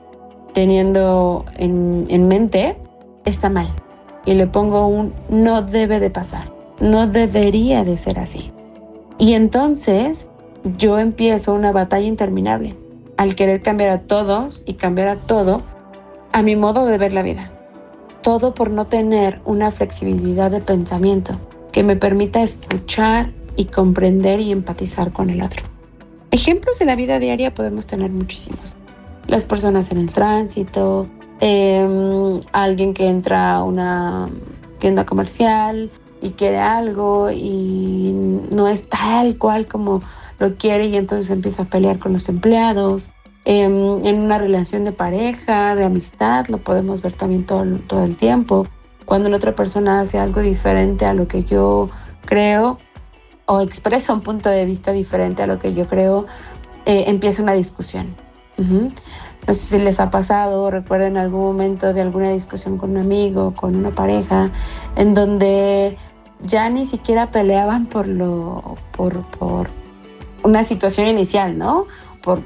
teniendo 0.54 1.46
en, 1.58 2.06
en 2.10 2.28
mente, 2.28 2.78
está 3.26 3.50
mal. 3.50 3.68
Y 4.26 4.34
le 4.34 4.48
pongo 4.48 4.88
un 4.88 5.14
no 5.30 5.62
debe 5.62 6.00
de 6.00 6.10
pasar, 6.10 6.52
no 6.80 7.08
debería 7.08 7.84
de 7.84 7.98
ser 7.98 8.20
así. 8.20 8.52
Y 9.18 9.34
entonces 9.34 10.28
yo 10.78 11.00
empiezo 11.00 11.54
una 11.54 11.72
batalla 11.72 12.08
interminable 12.08 12.76
al 13.18 13.36
querer 13.36 13.62
cambiar 13.62 13.90
a 13.90 14.02
todos 14.02 14.64
y 14.66 14.74
cambiar 14.74 15.10
a 15.10 15.16
todo 15.18 15.62
a 16.32 16.42
mi 16.42 16.56
modo 16.56 16.86
de 16.86 16.98
ver 16.98 17.14
la 17.14 17.22
vida. 17.22 17.52
Todo 18.22 18.54
por 18.54 18.72
no 18.72 18.88
tener 18.88 19.42
una 19.46 19.72
flexibilidad 19.72 20.50
de 20.50 20.62
pensamiento 20.62 21.36
que 21.72 21.84
me 21.84 21.96
permita 21.96 22.42
escuchar 22.42 23.32
y 23.56 23.66
comprender 23.66 24.40
y 24.40 24.52
empatizar 24.52 25.12
con 25.12 25.30
el 25.30 25.42
otro. 25.42 25.64
Ejemplos 26.32 26.80
de 26.80 26.86
la 26.86 26.96
vida 26.96 27.20
diaria 27.20 27.54
podemos 27.54 27.86
tener 27.86 28.12
muchísimos. 28.12 28.76
Las 29.28 29.46
personas 29.46 29.92
en 29.92 29.98
el 30.00 30.12
tránsito, 30.12 31.08
Em, 31.40 32.42
alguien 32.52 32.94
que 32.94 33.08
entra 33.08 33.56
a 33.56 33.64
una 33.64 34.30
tienda 34.80 35.06
comercial 35.06 35.92
y 36.22 36.32
quiere 36.32 36.58
algo 36.58 37.32
y 37.32 38.14
no 38.56 38.68
es 38.68 38.88
tal 38.88 39.38
cual 39.38 39.68
como 39.68 40.02
lo 40.40 40.56
quiere 40.56 40.86
y 40.86 40.96
entonces 40.96 41.30
empieza 41.32 41.64
a 41.64 41.66
pelear 41.66 42.00
con 42.00 42.14
los 42.14 42.30
empleados. 42.30 43.10
Em, 43.46 44.06
en 44.06 44.20
una 44.22 44.38
relación 44.38 44.86
de 44.86 44.94
pareja, 44.94 45.76
de 45.76 45.84
amistad, 45.84 46.48
lo 46.48 46.60
podemos 46.60 47.02
ver 47.02 47.14
también 47.14 47.46
todo, 47.46 47.66
todo 47.88 48.04
el 48.04 48.16
tiempo. 48.16 48.66
Cuando 49.06 49.28
la 49.30 49.36
otra 49.36 49.54
persona 49.54 50.00
hace 50.00 50.18
algo 50.18 50.40
diferente 50.40 51.06
a 51.06 51.14
lo 51.14 51.28
que 51.28 51.44
yo 51.44 51.90
creo 52.26 52.80
o 53.46 53.60
expresa 53.60 54.14
un 54.14 54.22
punto 54.22 54.50
de 54.50 54.66
vista 54.66 54.92
diferente 54.94 55.44
a 55.44 55.48
lo 55.48 55.60
que 55.60 55.74
yo 55.74 55.88
creo, 55.88 56.26
eh, 56.86 57.06
empieza 57.08 57.44
una 57.44 57.54
discusión. 57.54 58.16
No 59.48 59.54
sé 59.54 59.78
si 59.78 59.80
les 59.80 60.00
ha 60.00 60.10
pasado, 60.10 60.70
recuerden 60.72 61.18
algún 61.18 61.42
momento 61.42 61.94
de 61.94 62.02
alguna 62.02 62.32
discusión 62.32 62.78
con 62.78 62.92
un 62.92 62.98
amigo, 62.98 63.54
con 63.56 63.76
una 63.76 63.92
pareja, 63.92 64.50
en 64.96 65.14
donde 65.14 65.98
ya 66.42 66.70
ni 66.70 66.86
siquiera 66.86 67.32
peleaban 67.32 67.86
por 67.88 68.08
lo, 68.08 68.78
por, 68.92 69.22
por 69.38 69.70
una 70.44 70.64
situación 70.64 71.08
inicial, 71.08 71.58
¿no? 71.58 71.88
Por, 72.22 72.42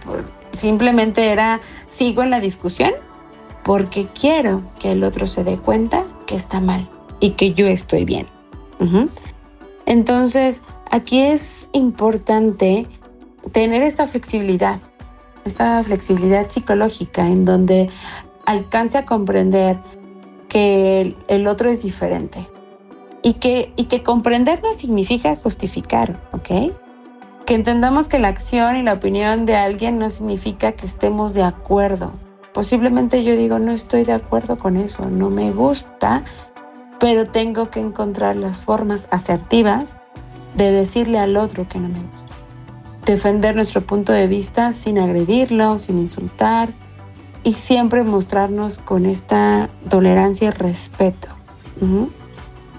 simplemente 0.53 1.31
era 1.31 1.59
sigo 1.87 2.23
en 2.23 2.31
la 2.31 2.39
discusión 2.39 2.91
porque 3.63 4.07
quiero 4.07 4.63
que 4.79 4.93
el 4.93 5.03
otro 5.03 5.27
se 5.27 5.43
dé 5.43 5.57
cuenta 5.57 6.05
que 6.25 6.35
está 6.35 6.59
mal 6.59 6.87
y 7.19 7.31
que 7.31 7.53
yo 7.53 7.67
estoy 7.67 8.05
bien. 8.05 8.27
Entonces, 9.85 10.61
aquí 10.89 11.19
es 11.19 11.69
importante 11.73 12.87
tener 13.51 13.81
esta 13.81 14.07
flexibilidad 14.07 14.79
esta 15.47 15.83
flexibilidad 15.83 16.49
psicológica 16.49 17.27
en 17.27 17.45
donde 17.45 17.89
alcance 18.45 18.97
a 18.97 19.05
comprender 19.05 19.77
que 20.47 21.15
el 21.27 21.47
otro 21.47 21.69
es 21.69 21.81
diferente 21.81 22.47
y 23.21 23.33
que, 23.33 23.73
y 23.75 23.85
que 23.85 24.03
comprender 24.03 24.61
no 24.63 24.73
significa 24.73 25.35
justificar, 25.35 26.21
¿ok? 26.31 26.73
Que 27.45 27.55
entendamos 27.55 28.07
que 28.07 28.19
la 28.19 28.29
acción 28.29 28.75
y 28.75 28.83
la 28.83 28.93
opinión 28.93 29.45
de 29.45 29.55
alguien 29.55 29.99
no 29.99 30.09
significa 30.09 30.73
que 30.73 30.85
estemos 30.85 31.33
de 31.33 31.43
acuerdo. 31.43 32.13
Posiblemente 32.53 33.23
yo 33.23 33.35
digo, 33.35 33.59
no 33.59 33.71
estoy 33.71 34.03
de 34.03 34.13
acuerdo 34.13 34.57
con 34.57 34.77
eso, 34.77 35.05
no 35.05 35.29
me 35.29 35.51
gusta, 35.51 36.23
pero 36.99 37.25
tengo 37.25 37.69
que 37.69 37.79
encontrar 37.79 38.35
las 38.35 38.63
formas 38.63 39.07
asertivas 39.11 39.97
de 40.55 40.71
decirle 40.71 41.19
al 41.19 41.37
otro 41.37 41.67
que 41.67 41.79
no 41.79 41.89
me 41.89 41.99
gusta 41.99 42.26
defender 43.07 43.55
nuestro 43.55 43.81
punto 43.81 44.11
de 44.13 44.27
vista 44.27 44.73
sin 44.73 44.99
agredirlo, 44.99 45.79
sin 45.79 45.97
insultar 45.97 46.73
y 47.43 47.53
siempre 47.53 48.03
mostrarnos 48.03 48.79
con 48.79 49.05
esta 49.05 49.69
tolerancia 49.89 50.49
y 50.49 50.51
respeto. 50.51 51.29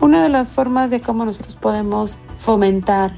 Una 0.00 0.22
de 0.22 0.28
las 0.28 0.52
formas 0.52 0.90
de 0.90 1.00
cómo 1.00 1.24
nosotros 1.24 1.56
podemos 1.56 2.18
fomentar 2.38 3.16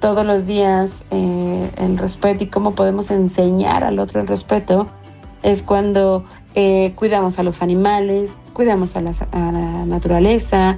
todos 0.00 0.26
los 0.26 0.46
días 0.46 1.04
eh, 1.10 1.70
el 1.76 1.96
respeto 1.96 2.44
y 2.44 2.46
cómo 2.48 2.74
podemos 2.74 3.10
enseñar 3.10 3.84
al 3.84 3.98
otro 3.98 4.20
el 4.20 4.26
respeto 4.26 4.86
es 5.42 5.62
cuando 5.62 6.24
eh, 6.54 6.92
cuidamos 6.96 7.38
a 7.38 7.42
los 7.44 7.62
animales, 7.62 8.38
cuidamos 8.52 8.96
a 8.96 9.00
la, 9.00 9.12
naturaleza. 9.86 10.76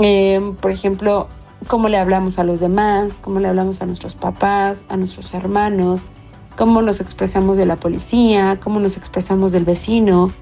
Eh, 0.00 0.54
por 0.60 0.70
ejemplo, 0.70 1.28
cómo 1.66 1.88
le 1.88 1.98
hablamos 1.98 2.38
a 2.38 2.44
los 2.44 2.60
demás, 2.60 3.20
cómo 3.22 3.40
le 3.40 3.48
hablamos 3.48 3.82
a 3.82 3.86
nuestros 3.86 4.14
papás, 4.14 4.84
a 4.88 4.96
nuestros 4.96 5.34
hermanos, 5.34 6.04
cómo 6.56 6.82
nos 6.82 7.00
expresamos 7.00 7.56
de 7.56 7.66
la 7.66 7.76
policía, 7.76 8.58
cómo 8.62 8.80
nos 8.80 8.96
expresamos 8.96 9.52
del 9.52 9.64
vecino. 9.64 10.32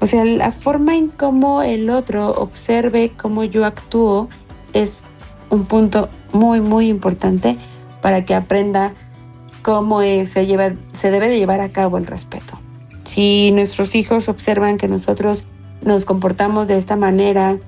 O 0.00 0.06
sea, 0.06 0.24
la 0.24 0.52
forma 0.52 0.96
en 0.96 1.08
cómo 1.08 1.62
el 1.62 1.90
otro 1.90 2.30
observe 2.30 3.12
cómo 3.16 3.44
yo 3.44 3.64
actúo 3.64 4.28
es 4.72 5.04
un 5.50 5.64
punto 5.64 6.08
muy, 6.32 6.60
muy 6.60 6.88
importante 6.88 7.56
para 8.00 8.24
que 8.24 8.34
aprenda 8.34 8.94
cómo 9.62 10.00
se, 10.00 10.46
lleva, 10.46 10.72
se 10.98 11.10
debe 11.10 11.28
de 11.28 11.38
llevar 11.38 11.60
a 11.60 11.70
cabo 11.70 11.98
el 11.98 12.06
respeto. 12.06 12.58
Si 13.04 13.50
nuestros 13.52 13.94
hijos 13.94 14.28
observan 14.28 14.76
que 14.76 14.88
nosotros 14.88 15.44
nos 15.82 16.04
comportamos 16.04 16.68
de 16.68 16.76
esta 16.76 16.96
manera 16.96 17.58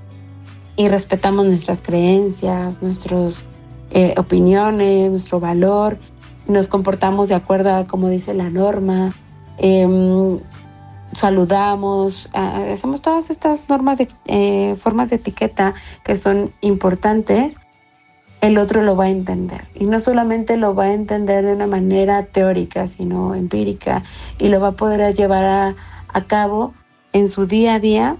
y 0.76 0.88
respetamos 0.88 1.46
nuestras 1.46 1.82
creencias, 1.82 2.80
nuestras 2.82 3.44
eh, 3.90 4.14
opiniones, 4.16 5.10
nuestro 5.10 5.40
valor, 5.40 5.98
nos 6.46 6.68
comportamos 6.68 7.28
de 7.28 7.34
acuerdo 7.34 7.74
a 7.74 7.86
como 7.86 8.08
dice 8.08 8.34
la 8.34 8.50
norma, 8.50 9.12
em, 9.58 10.40
saludamos, 11.12 12.30
hacemos 12.32 13.02
todas 13.02 13.30
estas 13.30 13.68
normas 13.68 13.98
de 13.98 14.08
eh, 14.26 14.76
formas 14.78 15.10
de 15.10 15.16
etiqueta 15.16 15.74
que 16.04 16.16
son 16.16 16.52
importantes, 16.60 17.60
el 18.40 18.58
otro 18.58 18.82
lo 18.82 18.96
va 18.96 19.04
a 19.04 19.10
entender. 19.10 19.68
Y 19.74 19.86
no 19.86 20.00
solamente 20.00 20.56
lo 20.56 20.74
va 20.74 20.84
a 20.84 20.94
entender 20.94 21.44
de 21.44 21.54
una 21.54 21.66
manera 21.66 22.24
teórica, 22.26 22.88
sino 22.88 23.34
empírica, 23.34 24.02
y 24.38 24.48
lo 24.48 24.60
va 24.60 24.68
a 24.68 24.76
poder 24.76 25.14
llevar 25.14 25.44
a, 25.44 25.76
a 26.08 26.24
cabo 26.24 26.74
en 27.12 27.28
su 27.28 27.46
día 27.46 27.74
a 27.74 27.80
día 27.80 28.16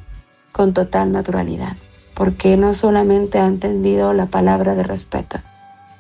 con 0.53 0.75
total 0.75 1.13
naturalidad, 1.13 1.77
porque 2.15 2.57
no 2.57 2.75
solamente 2.75 3.39
ha 3.39 3.47
entendido 3.47 4.13
la 4.13 4.27
palabra 4.27 4.75
de 4.75 4.83
respeto, 4.83 5.41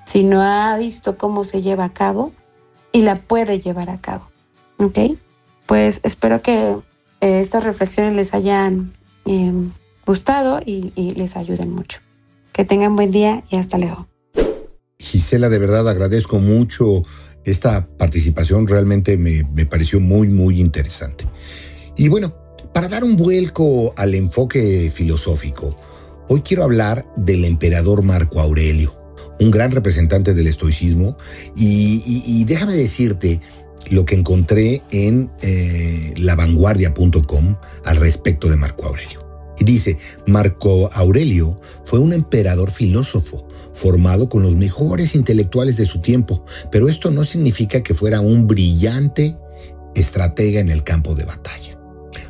sino 0.05 0.42
ha 0.42 0.77
visto 0.77 1.16
cómo 1.16 1.44
se 1.44 1.62
lleva 1.62 1.85
a 1.85 1.92
cabo 1.92 2.33
y 2.92 3.03
la 3.03 3.16
puede 3.16 3.61
llevar 3.61 3.90
a 3.90 3.99
cabo. 3.99 4.31
¿Ok? 4.79 4.99
Pues 5.66 6.01
espero 6.03 6.42
que 6.42 6.77
eh, 7.20 7.40
estas 7.40 7.64
reflexiones 7.64 8.14
les 8.14 8.35
hayan 8.35 8.92
em, 9.25 9.73
gustado 10.07 10.61
y, 10.64 10.92
les 11.14 11.37
ayuden 11.37 11.70
mucho. 11.73 12.01
Que 12.53 12.64
tengan 12.64 12.96
buen 12.96 13.12
día 13.12 13.44
y 13.51 13.57
hasta 13.57 13.79
luego. 13.79 14.09
Gisela, 14.99 15.49
de 15.49 15.59
verdad 15.59 15.88
agradezco 15.88 16.40
mucho 16.40 17.03
esta 17.44 17.87
participación, 17.96 18.66
realmente 18.66 19.16
me, 19.16 19.44
me 19.55 19.64
pareció 19.64 20.01
muy, 20.01 20.29
muy 20.29 20.61
interesante. 20.61 21.25
Y 21.96 22.09
bueno, 22.09 22.35
para 22.75 22.88
dar 22.88 23.05
un 23.05 23.16
vuelco 23.16 23.94
al 23.96 24.14
enfoque 24.14 24.90
filosófico, 24.92 25.75
hoy 26.33 26.43
quiero 26.43 26.62
hablar 26.62 27.05
del 27.16 27.45
emperador 27.45 28.05
Marco 28.05 28.40
Aurelio, 28.40 28.97
un 29.40 29.51
gran 29.51 29.73
representante 29.73 30.33
del 30.33 30.47
estoicismo, 30.47 31.16
y, 31.57 32.45
déjame 32.45 32.75
decirte 32.75 33.40
lo 33.90 34.05
que 34.05 34.14
encontré 34.14 34.81
en 34.93 35.29
eh, 35.43 36.14
lavanguardia.com 36.19 37.57
al 37.85 37.97
respecto 37.97 38.49
de 38.49 38.57
Marco 38.57 38.87
Aurelio. 38.87 39.29
Y 39.59 39.64
dice, 39.64 39.99
Marco 40.29 40.88
Aurelio 40.93 41.59
fue 41.83 41.99
un 41.99 42.12
emperador 42.12 42.71
filósofo, 42.71 43.45
formado 43.73 44.29
con 44.29 44.45
los 44.45 44.55
mejores 44.55 45.16
intelectuales 45.16 45.79
de 45.79 45.85
su 45.85 46.01
tiempo, 46.01 46.45
pero 46.71 46.88
esto 46.88 47.11
no 47.11 47.25
significa 47.25 47.83
que 47.83 47.95
fuera 47.95 48.21
un 48.21 48.47
brillante 48.47 49.37
estratega 49.97 50.61
en 50.61 50.71
el 50.71 50.85
campo 50.85 51.16
de 51.16 51.25
batalla. 51.25 51.77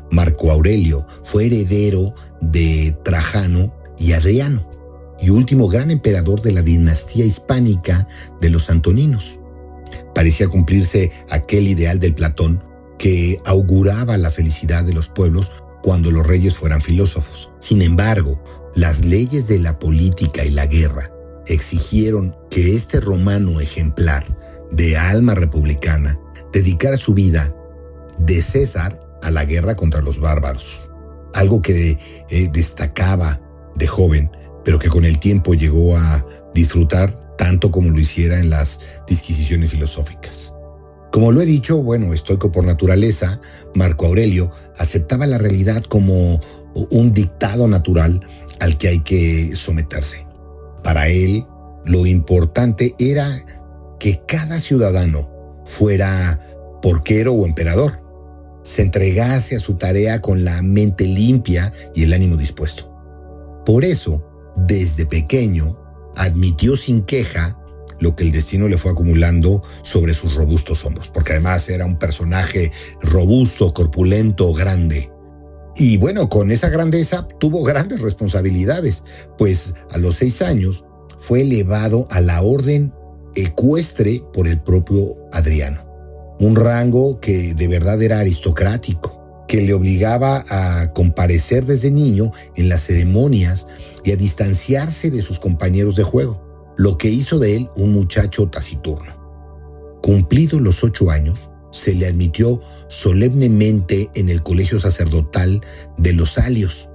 Marco 0.09 0.49
Aurelio 0.49 1.05
fue 1.23 1.45
heredero 1.45 2.15
de 2.41 2.97
Trajano 3.03 3.80
y 4.01 4.13
Adriano, 4.13 4.67
y 5.19 5.29
último 5.29 5.67
gran 5.67 5.91
emperador 5.91 6.41
de 6.41 6.51
la 6.51 6.63
dinastía 6.63 7.23
hispánica 7.23 8.07
de 8.41 8.49
los 8.49 8.69
Antoninos. 8.71 9.39
Parecía 10.15 10.47
cumplirse 10.47 11.11
aquel 11.29 11.67
ideal 11.67 11.99
del 11.99 12.15
Platón 12.15 12.63
que 12.97 13.39
auguraba 13.45 14.17
la 14.17 14.31
felicidad 14.31 14.83
de 14.83 14.93
los 14.93 15.09
pueblos 15.09 15.51
cuando 15.83 16.09
los 16.11 16.25
reyes 16.25 16.55
fueran 16.55 16.81
filósofos. 16.81 17.51
Sin 17.59 17.81
embargo, 17.81 18.41
las 18.75 19.05
leyes 19.05 19.47
de 19.47 19.59
la 19.59 19.77
política 19.77 20.43
y 20.45 20.51
la 20.51 20.65
guerra 20.65 21.11
exigieron 21.45 22.35
que 22.49 22.73
este 22.73 22.99
romano 22.99 23.59
ejemplar 23.59 24.25
de 24.71 24.97
alma 24.97 25.35
republicana 25.35 26.19
dedicara 26.51 26.97
su 26.97 27.13
vida 27.13 27.55
de 28.19 28.41
César 28.41 28.97
a 29.21 29.31
la 29.31 29.45
guerra 29.45 29.75
contra 29.75 30.01
los 30.01 30.19
bárbaros, 30.19 30.89
algo 31.33 31.61
que 31.61 31.97
eh, 32.29 32.49
destacaba 32.51 33.40
de 33.75 33.87
joven, 33.87 34.31
pero 34.63 34.79
que 34.79 34.89
con 34.89 35.05
el 35.05 35.19
tiempo 35.19 35.53
llegó 35.53 35.95
a 35.97 36.25
disfrutar 36.53 37.11
tanto 37.37 37.71
como 37.71 37.89
lo 37.89 37.99
hiciera 37.99 38.39
en 38.39 38.49
las 38.49 39.01
disquisiciones 39.07 39.71
filosóficas. 39.71 40.53
Como 41.11 41.31
lo 41.31 41.41
he 41.41 41.45
dicho, 41.45 41.81
bueno, 41.81 42.13
estoico 42.13 42.51
por 42.51 42.63
naturaleza, 42.63 43.39
Marco 43.75 44.05
Aurelio 44.05 44.49
aceptaba 44.77 45.27
la 45.27 45.37
realidad 45.37 45.83
como 45.83 46.39
un 46.91 47.11
dictado 47.11 47.67
natural 47.67 48.21
al 48.59 48.77
que 48.77 48.87
hay 48.87 48.99
que 48.99 49.53
someterse. 49.55 50.25
Para 50.83 51.09
él, 51.09 51.45
lo 51.85 52.05
importante 52.05 52.95
era 52.97 53.29
que 53.99 54.21
cada 54.25 54.59
ciudadano 54.59 55.29
fuera 55.65 56.39
porquero 56.81 57.33
o 57.33 57.45
emperador, 57.45 58.01
se 58.63 58.83
entregase 58.83 59.55
a 59.55 59.59
su 59.59 59.75
tarea 59.75 60.21
con 60.21 60.43
la 60.43 60.61
mente 60.61 61.05
limpia 61.05 61.71
y 61.93 62.03
el 62.03 62.13
ánimo 62.13 62.35
dispuesto. 62.35 62.90
Por 63.65 63.85
eso, 63.85 64.23
desde 64.55 65.05
pequeño, 65.05 65.77
admitió 66.15 66.75
sin 66.75 67.03
queja 67.03 67.57
lo 67.99 68.15
que 68.15 68.23
el 68.23 68.31
destino 68.31 68.67
le 68.67 68.77
fue 68.77 68.91
acumulando 68.91 69.61
sobre 69.83 70.13
sus 70.13 70.35
robustos 70.35 70.83
hombros, 70.85 71.09
porque 71.09 71.33
además 71.33 71.69
era 71.69 71.85
un 71.85 71.99
personaje 71.99 72.71
robusto, 73.01 73.73
corpulento, 73.73 74.51
grande. 74.53 75.11
Y 75.75 75.97
bueno, 75.97 76.27
con 76.27 76.51
esa 76.51 76.69
grandeza 76.69 77.27
tuvo 77.39 77.63
grandes 77.63 78.01
responsabilidades, 78.01 79.03
pues 79.37 79.75
a 79.91 79.97
los 79.99 80.15
seis 80.15 80.41
años 80.41 80.85
fue 81.17 81.41
elevado 81.41 82.05
a 82.09 82.21
la 82.21 82.41
orden 82.41 82.93
ecuestre 83.35 84.21
por 84.33 84.47
el 84.47 84.61
propio 84.61 85.15
Adriano 85.31 85.91
un 86.41 86.55
rango 86.55 87.19
que 87.19 87.53
de 87.53 87.67
verdad 87.67 88.01
era 88.01 88.19
aristocrático, 88.19 89.20
que 89.51 89.59
le 89.59 89.73
obligaba 89.73 90.45
a 90.49 90.93
comparecer 90.93 91.65
desde 91.65 91.91
niño 91.91 92.31
en 92.55 92.69
las 92.69 92.83
ceremonias 92.83 93.67
y 94.05 94.13
a 94.13 94.15
distanciarse 94.15 95.11
de 95.11 95.21
sus 95.21 95.41
compañeros 95.41 95.93
de 95.95 96.03
juego, 96.03 96.73
lo 96.77 96.97
que 96.97 97.09
hizo 97.09 97.37
de 97.37 97.57
él 97.57 97.69
un 97.75 97.91
muchacho 97.91 98.47
taciturno. 98.47 99.11
Cumplidos 100.01 100.61
los 100.61 100.85
ocho 100.85 101.11
años, 101.11 101.51
se 101.69 101.93
le 101.93 102.07
admitió 102.07 102.61
solemnemente 102.87 104.09
en 104.15 104.29
el 104.29 104.41
colegio 104.41 104.79
sacerdotal 104.79 105.59
de 105.97 106.13
los 106.13 106.37
Alios, 106.37 106.87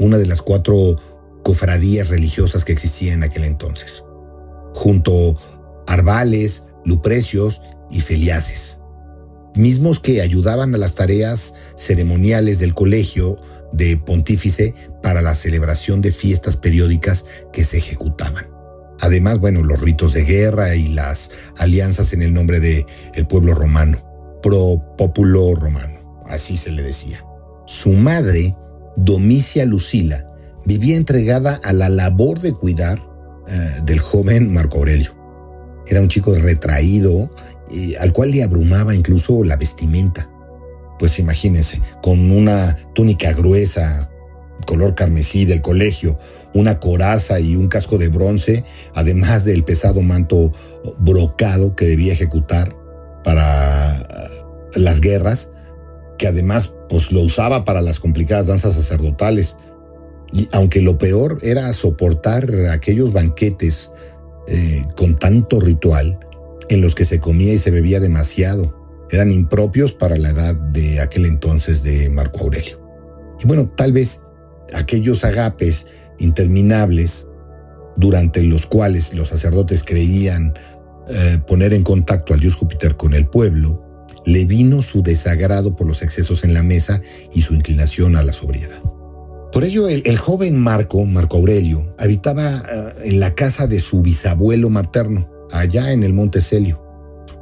una 0.00 0.18
de 0.18 0.26
las 0.26 0.42
cuatro 0.42 0.96
cofradías 1.44 2.08
religiosas 2.08 2.64
que 2.64 2.72
existían 2.72 3.18
en 3.18 3.30
aquel 3.30 3.44
entonces, 3.44 4.02
junto 4.74 5.36
a 5.86 5.92
Arbales, 5.92 6.64
Luprecios 6.84 7.62
y 7.90 8.00
Feliaces 8.00 8.81
mismos 9.54 9.98
que 10.00 10.20
ayudaban 10.20 10.74
a 10.74 10.78
las 10.78 10.94
tareas 10.94 11.54
ceremoniales 11.76 12.58
del 12.58 12.74
colegio 12.74 13.36
de 13.72 13.96
pontífice 13.96 14.74
para 15.02 15.22
la 15.22 15.34
celebración 15.34 16.00
de 16.00 16.12
fiestas 16.12 16.56
periódicas 16.56 17.26
que 17.52 17.64
se 17.64 17.78
ejecutaban. 17.78 18.50
Además, 19.00 19.40
bueno, 19.40 19.62
los 19.62 19.80
ritos 19.80 20.14
de 20.14 20.24
guerra 20.24 20.74
y 20.76 20.88
las 20.88 21.30
alianzas 21.58 22.12
en 22.12 22.22
el 22.22 22.32
nombre 22.32 22.60
del 22.60 22.86
el 23.14 23.26
pueblo 23.26 23.54
romano, 23.54 23.98
pro 24.42 24.80
populo 24.96 25.54
romano, 25.54 26.22
así 26.26 26.56
se 26.56 26.70
le 26.70 26.82
decía. 26.82 27.24
Su 27.66 27.92
madre, 27.92 28.56
Domicia 28.96 29.64
Lucila, 29.64 30.28
vivía 30.66 30.96
entregada 30.96 31.58
a 31.64 31.72
la 31.72 31.88
labor 31.88 32.40
de 32.40 32.52
cuidar 32.52 33.00
eh, 33.48 33.70
del 33.84 33.98
joven 33.98 34.52
Marco 34.52 34.78
Aurelio. 34.78 35.16
Era 35.88 36.00
un 36.00 36.08
chico 36.08 36.34
retraído 36.36 37.28
al 38.00 38.12
cual 38.12 38.30
le 38.30 38.42
abrumaba 38.42 38.94
incluso 38.94 39.44
la 39.44 39.56
vestimenta. 39.56 40.28
Pues 40.98 41.18
imagínense, 41.18 41.80
con 42.02 42.30
una 42.30 42.76
túnica 42.94 43.32
gruesa, 43.32 44.08
color 44.66 44.94
carmesí 44.94 45.44
del 45.44 45.62
colegio, 45.62 46.16
una 46.54 46.78
coraza 46.78 47.40
y 47.40 47.56
un 47.56 47.68
casco 47.68 47.98
de 47.98 48.08
bronce, 48.08 48.64
además 48.94 49.44
del 49.44 49.64
pesado 49.64 50.02
manto 50.02 50.52
brocado 50.98 51.74
que 51.74 51.86
debía 51.86 52.12
ejecutar 52.12 52.72
para 53.24 53.98
eh, 53.98 54.04
las 54.76 55.00
guerras, 55.00 55.50
que 56.18 56.28
además 56.28 56.74
pues 56.88 57.10
lo 57.12 57.20
usaba 57.20 57.64
para 57.64 57.82
las 57.82 58.00
complicadas 58.00 58.46
danzas 58.46 58.74
sacerdotales. 58.74 59.56
Y 60.32 60.48
aunque 60.52 60.80
lo 60.80 60.96
peor 60.96 61.38
era 61.42 61.72
soportar 61.72 62.48
aquellos 62.70 63.12
banquetes 63.12 63.90
eh, 64.48 64.82
con 64.96 65.16
tanto 65.16 65.60
ritual, 65.60 66.18
en 66.72 66.80
los 66.80 66.94
que 66.94 67.04
se 67.04 67.20
comía 67.20 67.52
y 67.52 67.58
se 67.58 67.70
bebía 67.70 68.00
demasiado. 68.00 68.78
Eran 69.10 69.30
impropios 69.30 69.92
para 69.92 70.16
la 70.16 70.30
edad 70.30 70.54
de 70.54 71.00
aquel 71.00 71.26
entonces 71.26 71.82
de 71.82 72.08
Marco 72.10 72.40
Aurelio. 72.40 72.80
Y 73.42 73.46
bueno, 73.46 73.70
tal 73.76 73.92
vez 73.92 74.22
aquellos 74.74 75.24
agapes 75.24 75.86
interminables 76.18 77.28
durante 77.96 78.42
los 78.42 78.66
cuales 78.66 79.12
los 79.14 79.28
sacerdotes 79.28 79.84
creían 79.84 80.54
eh, 81.08 81.38
poner 81.46 81.74
en 81.74 81.82
contacto 81.82 82.32
al 82.32 82.40
dios 82.40 82.54
Júpiter 82.54 82.96
con 82.96 83.12
el 83.12 83.28
pueblo, 83.28 83.82
le 84.24 84.44
vino 84.44 84.80
su 84.80 85.02
desagrado 85.02 85.74
por 85.74 85.86
los 85.86 86.02
excesos 86.02 86.44
en 86.44 86.54
la 86.54 86.62
mesa 86.62 87.00
y 87.32 87.42
su 87.42 87.54
inclinación 87.54 88.16
a 88.16 88.22
la 88.22 88.32
sobriedad. 88.32 88.80
Por 89.52 89.64
ello, 89.64 89.88
el, 89.88 90.16
joven 90.16 90.58
Marco, 90.58 91.04
Marco 91.04 91.36
Aurelio, 91.36 91.94
habitaba 91.98 92.56
eh, 92.56 92.92
en 93.04 93.20
la 93.20 93.34
casa 93.34 93.66
de 93.66 93.80
su 93.80 94.00
bisabuelo 94.00 94.70
materno, 94.70 95.28
allá 95.52 95.92
en 95.92 96.02
el 96.02 96.12
Monte 96.12 96.40
Celio, 96.40 96.82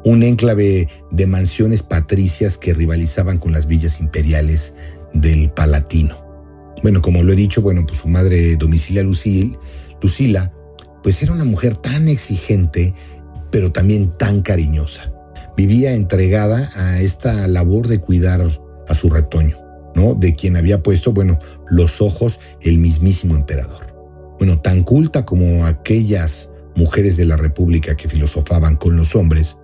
un 0.05 0.23
enclave 0.23 0.89
de 1.11 1.27
mansiones 1.27 1.83
patricias 1.83 2.59
que 2.59 2.75
rivalizaban 2.75 3.39
con 3.39 3.53
las 3.53 3.67
villas 3.67 4.01
imperiales 4.01 4.75
del 5.15 5.51
Palatino. 5.51 6.17
Bueno, 6.83 7.03
como 7.03 7.23
lo 7.23 7.33
he 7.33 7.37
dicho, 7.37 7.61
bueno, 7.63 7.85
pues 7.87 8.01
su 8.01 8.09
madre 8.09 8.57
Domicilia 8.57 9.03
Lucil, 9.03 9.59
Lucila, 10.01 10.53
pues 11.03 11.23
era 11.23 11.33
una 11.33 11.45
mujer 11.45 11.77
tan 11.77 12.09
exigente, 12.09 12.95
pero 13.51 13.73
también 13.73 14.17
tan 14.17 14.43
cariñosa. 14.43 15.13
Vivía 15.57 15.95
entregada 15.95 16.71
a 16.75 17.01
esta 17.01 17.49
labor 17.49 17.87
de 17.87 18.01
cuidar 18.01 18.47
a 18.89 18.95
su 18.95 19.11
retoño, 19.11 19.59
¿no? 19.95 20.15
De 20.15 20.35
quien 20.35 20.57
había 20.57 20.83
puesto, 20.83 21.13
bueno, 21.13 21.39
los 21.69 22.01
ojos 22.01 22.41
el 22.63 22.79
mismísimo 22.79 23.37
emperador. 23.37 23.95
Bueno, 24.39 24.59
tan 24.61 24.85
culta 24.85 25.27
como 25.27 25.67
aquellas 25.67 26.51
mujeres 26.81 27.17
de 27.17 27.27
la 27.27 27.37
República 27.37 27.95
que 27.95 28.09
filosofaban 28.09 28.77
con 28.77 28.97
los 28.97 29.15
hombres, 29.15 29.59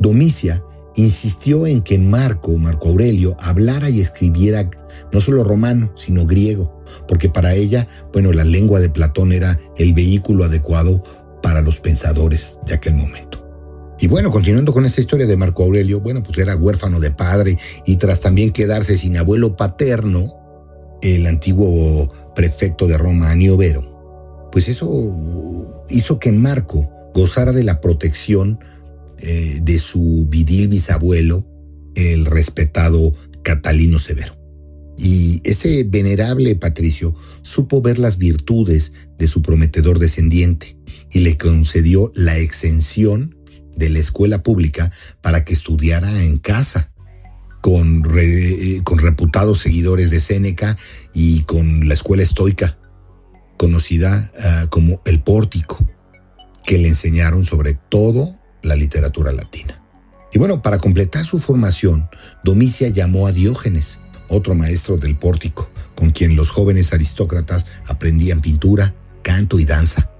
Domicia 0.00 0.62
insistió 0.96 1.66
en 1.66 1.82
que 1.82 1.98
Marco, 1.98 2.56
Marco 2.58 2.88
Aurelio, 2.88 3.36
hablara 3.40 3.88
y 3.88 4.00
escribiera 4.00 4.68
no 5.12 5.20
solo 5.20 5.44
romano, 5.44 5.92
sino 5.96 6.26
griego, 6.26 6.82
porque 7.06 7.28
para 7.28 7.54
ella, 7.54 7.86
bueno, 8.12 8.32
la 8.32 8.44
lengua 8.44 8.80
de 8.80 8.90
Platón 8.90 9.32
era 9.32 9.58
el 9.76 9.92
vehículo 9.94 10.44
adecuado 10.44 11.02
para 11.42 11.60
los 11.60 11.80
pensadores 11.80 12.58
de 12.66 12.74
aquel 12.74 12.94
momento. 12.94 13.46
Y 14.00 14.06
bueno, 14.06 14.30
continuando 14.30 14.72
con 14.72 14.86
esta 14.86 15.00
historia 15.00 15.26
de 15.26 15.36
Marco 15.36 15.64
Aurelio, 15.64 16.00
bueno, 16.00 16.22
pues 16.22 16.38
era 16.38 16.56
huérfano 16.56 17.00
de 17.00 17.10
padre 17.10 17.56
y 17.86 17.96
tras 17.96 18.20
también 18.20 18.52
quedarse 18.52 18.96
sin 18.96 19.16
abuelo 19.16 19.56
paterno, 19.56 20.34
el 21.02 21.26
antiguo 21.26 22.08
prefecto 22.34 22.86
de 22.86 22.98
Roma, 22.98 23.30
Aniobero, 23.30 23.87
pues 24.52 24.68
eso 24.68 25.84
hizo 25.88 26.18
que 26.18 26.32
Marco 26.32 26.88
gozara 27.14 27.52
de 27.52 27.64
la 27.64 27.80
protección 27.80 28.58
eh, 29.20 29.58
de 29.62 29.78
su 29.78 30.26
vidil 30.28 30.68
bisabuelo, 30.68 31.46
el 31.94 32.24
respetado 32.26 33.12
Catalino 33.42 33.98
Severo. 33.98 34.38
Y 34.96 35.40
ese 35.44 35.84
venerable 35.84 36.54
patricio 36.56 37.14
supo 37.42 37.82
ver 37.82 37.98
las 37.98 38.18
virtudes 38.18 38.92
de 39.18 39.28
su 39.28 39.42
prometedor 39.42 39.98
descendiente 39.98 40.76
y 41.12 41.20
le 41.20 41.36
concedió 41.36 42.10
la 42.14 42.36
exención 42.36 43.36
de 43.76 43.90
la 43.90 44.00
escuela 44.00 44.42
pública 44.42 44.90
para 45.20 45.44
que 45.44 45.54
estudiara 45.54 46.24
en 46.24 46.38
casa, 46.38 46.92
con, 47.60 48.02
con 48.84 48.98
reputados 48.98 49.58
seguidores 49.58 50.10
de 50.10 50.20
Séneca 50.20 50.76
y 51.14 51.42
con 51.42 51.88
la 51.88 51.94
escuela 51.94 52.22
estoica, 52.22 52.77
conocida 53.58 54.30
ah, 54.42 54.66
como 54.70 55.02
el 55.04 55.22
pórtico, 55.22 55.86
que 56.64 56.78
le 56.78 56.88
enseñaron 56.88 57.44
sobre 57.44 57.74
todo 57.74 58.34
la 58.62 58.76
literatura 58.76 59.32
latina. 59.32 59.82
Y 60.32 60.38
bueno, 60.38 60.62
para 60.62 60.78
completar 60.78 61.24
su 61.24 61.38
formación, 61.38 62.08
Domicia 62.44 62.88
llamó 62.88 63.26
a 63.26 63.32
Diógenes, 63.32 64.00
otro 64.28 64.54
maestro 64.54 64.96
del 64.96 65.18
pórtico, 65.18 65.70
con 65.94 66.10
quien 66.10 66.36
los 66.36 66.50
jóvenes 66.50 66.92
aristócratas 66.92 67.66
aprendían 67.88 68.40
pintura, 68.40 68.94
canto 69.22 69.58
y 69.58 69.64
danza. 69.64 70.10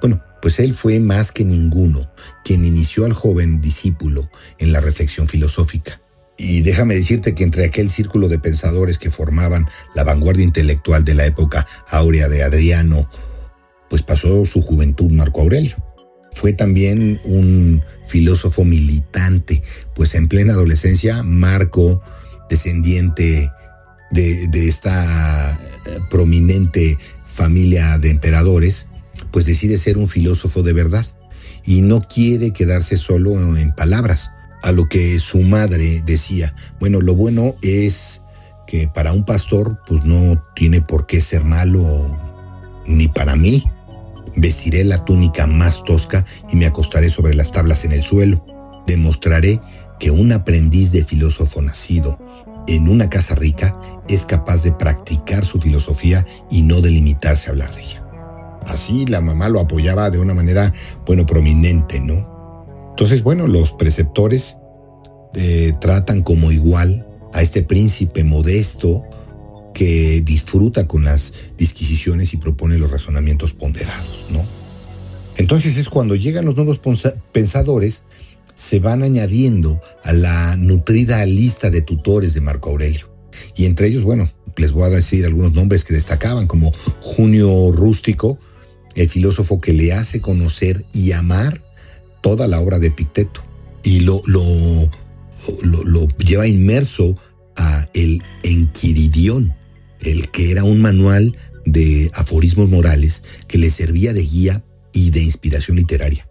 Bueno, 0.00 0.22
pues 0.40 0.60
él 0.60 0.72
fue 0.72 1.00
más 1.00 1.32
que 1.32 1.44
ninguno 1.44 2.10
quien 2.44 2.64
inició 2.64 3.04
al 3.04 3.12
joven 3.12 3.60
discípulo 3.60 4.28
en 4.58 4.72
la 4.72 4.80
reflexión 4.80 5.26
filosófica. 5.26 6.00
Y 6.38 6.62
déjame 6.62 6.94
decirte 6.94 7.34
que 7.34 7.44
entre 7.44 7.64
aquel 7.64 7.88
círculo 7.88 8.28
de 8.28 8.38
pensadores 8.38 8.98
que 8.98 9.10
formaban 9.10 9.66
la 9.94 10.04
vanguardia 10.04 10.44
intelectual 10.44 11.04
de 11.04 11.14
la 11.14 11.26
época 11.26 11.66
áurea 11.88 12.28
de 12.28 12.42
Adriano, 12.42 13.08
pues 13.88 14.02
pasó 14.02 14.44
su 14.44 14.62
juventud 14.62 15.10
Marco 15.12 15.40
Aurelio. 15.40 15.76
Fue 16.32 16.52
también 16.52 17.18
un 17.24 17.82
filósofo 18.04 18.64
militante, 18.64 19.62
pues 19.94 20.14
en 20.14 20.28
plena 20.28 20.52
adolescencia 20.52 21.22
Marco, 21.22 22.02
descendiente 22.50 23.50
de, 24.10 24.68
esta 24.68 25.52
eh, 25.52 25.98
prominente 26.10 26.98
familia 27.22 27.98
de 27.98 28.10
emperadores, 28.10 28.88
pues 29.30 29.46
decide 29.46 29.78
ser 29.78 29.96
un 29.96 30.08
filósofo 30.08 30.62
de 30.62 30.74
verdad 30.74 31.04
y 31.64 31.82
no 31.82 32.06
quiere 32.06 32.52
quedarse 32.52 32.96
solo 32.96 33.56
en 33.56 33.74
palabras. 33.74 34.32
A 34.62 34.72
lo 34.72 34.88
que 34.88 35.18
su 35.18 35.42
madre 35.42 36.02
decía, 36.04 36.54
bueno, 36.80 37.00
lo 37.00 37.14
bueno 37.14 37.54
es 37.62 38.22
que 38.66 38.88
para 38.88 39.12
un 39.12 39.24
pastor 39.24 39.78
pues 39.86 40.04
no 40.04 40.42
tiene 40.54 40.80
por 40.80 41.06
qué 41.06 41.20
ser 41.20 41.44
malo 41.44 41.84
ni 42.86 43.08
para 43.08 43.36
mí, 43.36 43.64
Vestiré 44.36 44.84
la 44.84 45.02
túnica 45.02 45.46
más 45.46 45.82
tosca 45.82 46.22
y 46.50 46.56
me 46.56 46.66
acostaré 46.66 47.08
sobre 47.08 47.34
las 47.34 47.52
tablas 47.52 47.86
en 47.86 47.92
el 47.92 48.02
suelo. 48.02 48.44
Demostraré 48.86 49.60
que 49.98 50.10
un 50.10 50.30
aprendiz 50.30 50.92
de 50.92 51.04
filósofo 51.04 51.62
nacido 51.62 52.18
en 52.68 52.86
una 52.88 53.08
casa 53.08 53.34
rica 53.34 53.78
es 54.08 54.26
capaz 54.26 54.62
de 54.62 54.72
practicar 54.72 55.42
su 55.42 55.58
filosofía 55.58 56.24
y 56.50 56.62
no 56.62 56.82
de 56.82 56.90
limitarse 56.90 57.48
a 57.48 57.52
hablar 57.52 57.74
de 57.74 57.80
ella. 57.80 58.02
Así 58.66 59.06
la 59.06 59.22
mamá 59.22 59.48
lo 59.48 59.60
apoyaba 59.60 60.10
de 60.10 60.18
una 60.18 60.34
manera, 60.34 60.70
bueno, 61.06 61.24
prominente, 61.24 62.00
¿no? 62.00 62.35
Entonces, 62.96 63.22
bueno, 63.22 63.46
los 63.46 63.72
preceptores 63.72 64.56
eh, 65.34 65.74
tratan 65.82 66.22
como 66.22 66.50
igual 66.50 67.06
a 67.34 67.42
este 67.42 67.62
príncipe 67.62 68.24
modesto, 68.24 69.02
que 69.74 70.22
disfruta 70.22 70.88
con 70.88 71.04
las 71.04 71.52
disquisiciones 71.58 72.32
y 72.32 72.38
propone 72.38 72.78
los 72.78 72.90
razonamientos 72.90 73.52
ponderados, 73.52 74.28
¿no? 74.30 74.42
Entonces 75.36 75.76
es 75.76 75.90
cuando 75.90 76.14
llegan 76.14 76.46
los 76.46 76.56
nuevos 76.56 76.80
pensadores, 77.32 78.04
se 78.54 78.80
van 78.80 79.02
añadiendo 79.02 79.78
a 80.02 80.14
la 80.14 80.56
nutrida 80.56 81.26
lista 81.26 81.68
de 81.68 81.82
tutores 81.82 82.32
de 82.32 82.40
Marco 82.40 82.70
Aurelio. 82.70 83.14
Y 83.56 83.66
entre 83.66 83.88
ellos, 83.88 84.04
bueno, 84.04 84.26
les 84.56 84.72
voy 84.72 84.84
a 84.84 84.88
decir 84.88 85.26
algunos 85.26 85.52
nombres 85.52 85.84
que 85.84 85.92
destacaban, 85.92 86.46
como 86.46 86.72
Junio 87.02 87.72
Rústico, 87.72 88.38
el 88.94 89.10
filósofo 89.10 89.60
que 89.60 89.74
le 89.74 89.92
hace 89.92 90.22
conocer 90.22 90.82
y 90.94 91.12
amar 91.12 91.62
toda 92.26 92.48
la 92.48 92.58
obra 92.58 92.80
de 92.80 92.88
Epicteto. 92.88 93.40
Y 93.84 94.00
lo, 94.00 94.20
lo, 94.26 94.42
lo, 95.84 96.08
lleva 96.18 96.44
inmerso 96.48 97.14
a 97.56 97.88
el 97.94 98.20
Enquiridión, 98.42 99.54
el 100.00 100.28
que 100.32 100.50
era 100.50 100.64
un 100.64 100.82
manual 100.82 101.36
de 101.66 102.10
aforismos 102.14 102.68
morales 102.68 103.22
que 103.46 103.58
le 103.58 103.70
servía 103.70 104.12
de 104.12 104.24
guía 104.24 104.60
y 104.92 105.10
de 105.10 105.22
inspiración 105.22 105.76
literaria. 105.76 106.28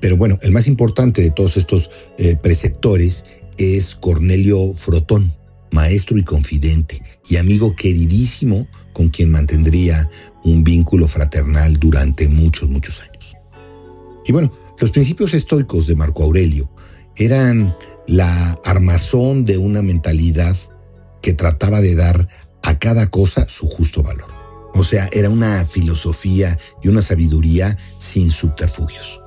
Pero 0.00 0.16
bueno, 0.16 0.38
el 0.40 0.52
más 0.52 0.66
importante 0.66 1.20
de 1.20 1.30
todos 1.30 1.58
estos 1.58 1.90
eh, 2.16 2.36
preceptores 2.42 3.26
es 3.58 3.96
Cornelio 3.96 4.72
Frotón, 4.72 5.30
maestro 5.72 6.16
y 6.16 6.22
confidente 6.22 7.02
y 7.28 7.36
amigo 7.36 7.76
queridísimo 7.76 8.66
con 8.94 9.08
quien 9.08 9.30
mantendría 9.30 10.08
un 10.44 10.64
vínculo 10.64 11.06
fraternal 11.06 11.78
durante 11.78 12.28
muchos, 12.28 12.70
muchos 12.70 13.02
años. 13.02 13.36
Y 14.24 14.32
bueno, 14.32 14.52
los 14.80 14.90
principios 14.90 15.34
estoicos 15.34 15.86
de 15.86 15.96
Marco 15.96 16.22
Aurelio 16.22 16.70
eran 17.16 17.76
la 18.06 18.56
armazón 18.64 19.44
de 19.44 19.58
una 19.58 19.82
mentalidad 19.82 20.56
que 21.20 21.32
trataba 21.32 21.80
de 21.80 21.96
dar 21.96 22.28
a 22.62 22.78
cada 22.78 23.08
cosa 23.08 23.46
su 23.48 23.66
justo 23.68 24.02
valor. 24.02 24.28
O 24.74 24.84
sea, 24.84 25.08
era 25.12 25.30
una 25.30 25.64
filosofía 25.64 26.56
y 26.82 26.88
una 26.88 27.02
sabiduría 27.02 27.76
sin 27.98 28.30
subterfugios. 28.30 29.20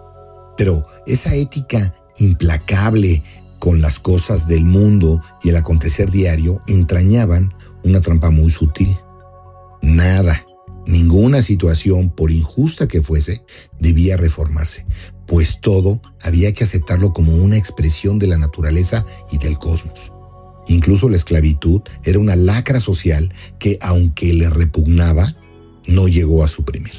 Pero 0.57 0.85
esa 1.05 1.35
ética 1.35 1.93
implacable 2.17 3.21
con 3.59 3.81
las 3.81 3.99
cosas 3.99 4.47
del 4.47 4.63
mundo 4.63 5.21
y 5.43 5.49
el 5.49 5.57
acontecer 5.57 6.09
diario 6.09 6.59
entrañaban 6.67 7.53
una 7.83 7.99
trampa 7.99 8.31
muy 8.31 8.49
sutil. 8.49 8.95
Nada, 9.81 10.39
ninguna 10.85 11.41
situación, 11.41 12.09
por 12.09 12.31
injusta 12.31 12.87
que 12.87 13.01
fuese, 13.01 13.43
debía 13.79 14.17
reformarse, 14.17 14.85
pues 15.31 15.61
todo 15.61 16.01
había 16.23 16.53
que 16.53 16.65
aceptarlo 16.65 17.13
como 17.13 17.33
una 17.37 17.55
expresión 17.55 18.19
de 18.19 18.27
la 18.27 18.37
naturaleza 18.37 19.05
y 19.31 19.37
del 19.37 19.57
cosmos. 19.57 20.11
Incluso 20.67 21.07
la 21.07 21.15
esclavitud 21.15 21.81
era 22.03 22.19
una 22.19 22.35
lacra 22.35 22.81
social 22.81 23.33
que, 23.57 23.77
aunque 23.79 24.33
le 24.33 24.49
repugnaba, 24.49 25.25
no 25.87 26.09
llegó 26.09 26.43
a 26.43 26.49
suprimir. 26.49 26.91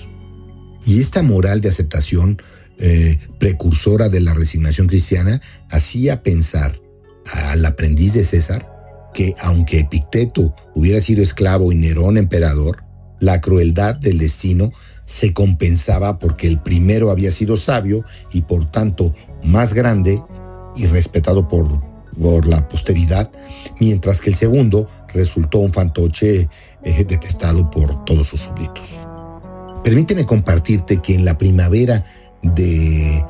Y 0.86 1.02
esta 1.02 1.22
moral 1.22 1.60
de 1.60 1.68
aceptación 1.68 2.40
eh, 2.78 3.18
precursora 3.38 4.08
de 4.08 4.22
la 4.22 4.32
resignación 4.32 4.86
cristiana 4.86 5.38
hacía 5.70 6.22
pensar 6.22 6.74
al 7.50 7.62
aprendiz 7.66 8.14
de 8.14 8.24
César 8.24 8.66
que 9.12 9.34
aunque 9.42 9.80
Epicteto 9.80 10.54
hubiera 10.74 11.02
sido 11.02 11.22
esclavo 11.22 11.70
y 11.70 11.74
Nerón 11.74 12.16
emperador, 12.16 12.82
la 13.20 13.42
crueldad 13.42 13.94
del 13.96 14.16
destino 14.16 14.72
se 15.04 15.32
compensaba 15.32 16.18
porque 16.18 16.46
el 16.46 16.60
primero 16.60 17.10
había 17.10 17.30
sido 17.30 17.56
sabio 17.56 18.04
y 18.32 18.42
por 18.42 18.70
tanto 18.70 19.12
más 19.44 19.74
grande 19.74 20.20
y 20.76 20.86
respetado 20.86 21.48
por, 21.48 21.66
por 22.20 22.46
la 22.46 22.66
posteridad, 22.68 23.30
mientras 23.80 24.20
que 24.20 24.30
el 24.30 24.36
segundo 24.36 24.88
resultó 25.14 25.58
un 25.58 25.72
fantoche 25.72 26.48
eh, 26.84 27.04
detestado 27.04 27.70
por 27.70 28.04
todos 28.04 28.28
sus 28.28 28.40
súbditos. 28.40 29.06
Permíteme 29.84 30.24
compartirte 30.24 30.98
que 30.98 31.14
en 31.14 31.24
la 31.24 31.36
primavera 31.36 32.04
de 32.42 33.24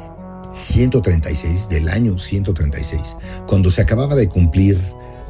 136, 0.51 1.69
del 1.71 1.89
año 1.89 2.19
136, 2.19 3.17
cuando 3.47 3.71
se 3.71 3.83
acababa 3.83 4.15
de 4.15 4.29
cumplir 4.29 4.79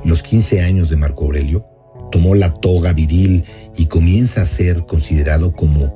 los 0.05 0.23
15 0.23 0.63
años 0.63 0.91
de 0.91 0.97
Marco 0.97 1.25
Aurelio, 1.25 1.65
tomó 2.11 2.35
la 2.35 2.53
toga 2.61 2.93
viril 2.93 3.45
y 3.77 3.87
comienza 3.87 4.43
a 4.43 4.47
ser 4.47 4.85
considerado 4.85 5.53
como 5.55 5.95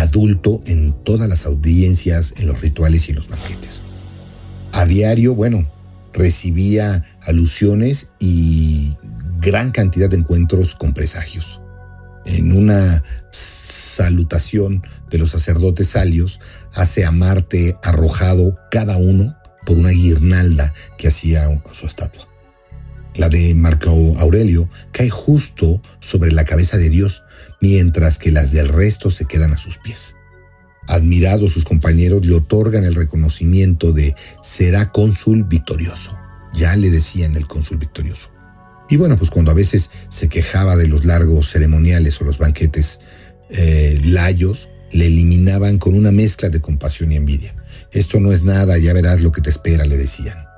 adulto 0.00 0.60
en 0.66 0.92
todas 1.04 1.28
las 1.28 1.46
audiencias, 1.46 2.34
en 2.38 2.46
los 2.46 2.60
rituales 2.60 3.06
y 3.06 3.10
en 3.10 3.16
los 3.16 3.28
banquetes. 3.28 3.84
A 4.72 4.84
diario, 4.86 5.34
bueno, 5.34 5.70
recibía 6.12 7.02
alusiones 7.22 8.12
y 8.18 8.96
gran 9.40 9.70
cantidad 9.70 10.08
de 10.08 10.16
encuentros 10.16 10.74
con 10.74 10.92
presagios. 10.92 11.60
En 12.26 12.52
una 12.56 13.02
salutación 13.30 14.82
de 15.10 15.18
los 15.18 15.30
sacerdotes 15.30 15.88
salios, 15.88 16.40
hace 16.74 17.04
a 17.04 17.10
Marte 17.10 17.76
arrojado 17.82 18.56
cada 18.70 18.96
uno 18.96 19.36
por 19.66 19.76
una 19.76 19.90
guirnalda 19.90 20.72
que 20.98 21.08
hacía 21.08 21.46
su 21.72 21.86
estatua. 21.86 22.26
La 23.16 23.28
de 23.28 23.54
Marco 23.54 23.90
Aurelio 24.18 24.68
cae 24.92 25.10
justo 25.10 25.82
sobre 25.98 26.32
la 26.32 26.44
cabeza 26.44 26.78
de 26.78 26.88
Dios, 26.88 27.24
mientras 27.60 28.18
que 28.18 28.32
las 28.32 28.52
del 28.52 28.68
resto 28.68 29.10
se 29.10 29.26
quedan 29.26 29.52
a 29.52 29.56
sus 29.56 29.78
pies. 29.78 30.16
Admirados 30.88 31.52
sus 31.52 31.64
compañeros 31.64 32.24
le 32.26 32.34
otorgan 32.34 32.84
el 32.84 32.94
reconocimiento 32.94 33.92
de 33.92 34.14
será 34.42 34.90
cónsul 34.90 35.44
victorioso. 35.44 36.18
Ya 36.52 36.74
le 36.76 36.90
decían 36.90 37.36
el 37.36 37.46
cónsul 37.46 37.78
victorioso. 37.78 38.32
Y 38.88 38.96
bueno, 38.96 39.16
pues 39.16 39.30
cuando 39.30 39.52
a 39.52 39.54
veces 39.54 39.90
se 40.08 40.28
quejaba 40.28 40.76
de 40.76 40.88
los 40.88 41.04
largos 41.04 41.50
ceremoniales 41.50 42.20
o 42.20 42.24
los 42.24 42.38
banquetes 42.38 43.00
eh, 43.50 44.00
layos, 44.04 44.70
le 44.90 45.06
eliminaban 45.06 45.78
con 45.78 45.94
una 45.94 46.10
mezcla 46.10 46.48
de 46.48 46.60
compasión 46.60 47.12
y 47.12 47.16
envidia. 47.16 47.54
Esto 47.92 48.18
no 48.18 48.32
es 48.32 48.42
nada, 48.42 48.76
ya 48.78 48.92
verás 48.92 49.20
lo 49.20 49.30
que 49.30 49.42
te 49.42 49.50
espera, 49.50 49.84
le 49.84 49.96
decían 49.96 50.50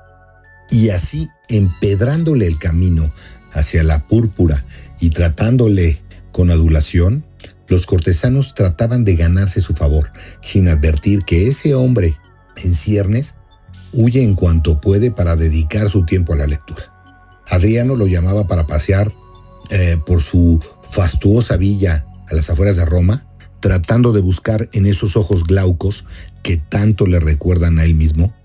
y 0.73 0.89
así 0.89 1.29
empedrándole 1.49 2.47
el 2.47 2.57
camino 2.57 3.13
hacia 3.51 3.83
la 3.83 4.07
púrpura 4.07 4.65
y 4.99 5.11
tratándole 5.11 6.01
con 6.33 6.51
adulación, 6.51 7.25
los 7.69 7.85
cortesanos 7.85 8.53
trataban 8.53 9.05
de 9.05 9.15
ganarse 9.15 9.61
su 9.61 9.73
favor, 9.73 10.11
sin 10.41 10.67
advertir 10.67 11.23
que 11.23 11.47
ese 11.47 11.73
hombre 11.75 12.17
en 12.57 12.73
ciernes 12.73 13.35
huye 13.93 14.23
en 14.23 14.35
cuanto 14.35 14.81
puede 14.81 15.11
para 15.11 15.37
dedicar 15.37 15.89
su 15.89 16.05
tiempo 16.05 16.33
a 16.33 16.37
la 16.37 16.47
lectura. 16.47 16.83
Adriano 17.47 17.95
lo 17.95 18.07
llamaba 18.07 18.47
para 18.47 18.67
pasear 18.67 19.13
eh, 19.69 19.97
por 20.05 20.21
su 20.21 20.59
fastuosa 20.81 21.55
villa 21.55 22.05
a 22.29 22.35
las 22.35 22.49
afueras 22.49 22.75
de 22.75 22.85
Roma, 22.85 23.25
tratando 23.61 24.11
de 24.11 24.21
buscar 24.21 24.67
en 24.73 24.85
esos 24.85 25.15
ojos 25.15 25.45
glaucos 25.45 26.05
que 26.41 26.57
tanto 26.57 27.07
le 27.07 27.19
recuerdan 27.19 27.79
a 27.79 27.85
él 27.85 27.95
mismo 27.95 28.35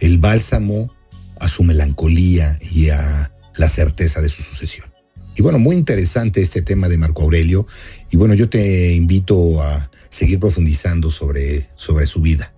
el 0.00 0.18
bálsamo 0.18 0.92
a 1.40 1.48
su 1.48 1.64
melancolía 1.64 2.58
y 2.72 2.90
a 2.90 3.32
la 3.56 3.68
certeza 3.68 4.20
de 4.20 4.28
su 4.28 4.42
sucesión. 4.42 4.95
Y 5.36 5.42
bueno, 5.42 5.58
muy 5.58 5.76
interesante 5.76 6.40
este 6.40 6.62
tema 6.62 6.88
de 6.88 6.96
Marco 6.96 7.22
Aurelio. 7.22 7.66
Y 8.10 8.16
bueno, 8.16 8.34
yo 8.34 8.48
te 8.48 8.94
invito 8.94 9.62
a 9.62 9.90
seguir 10.08 10.40
profundizando 10.40 11.10
sobre, 11.10 11.66
sobre 11.76 12.06
su 12.06 12.22
vida. 12.22 12.52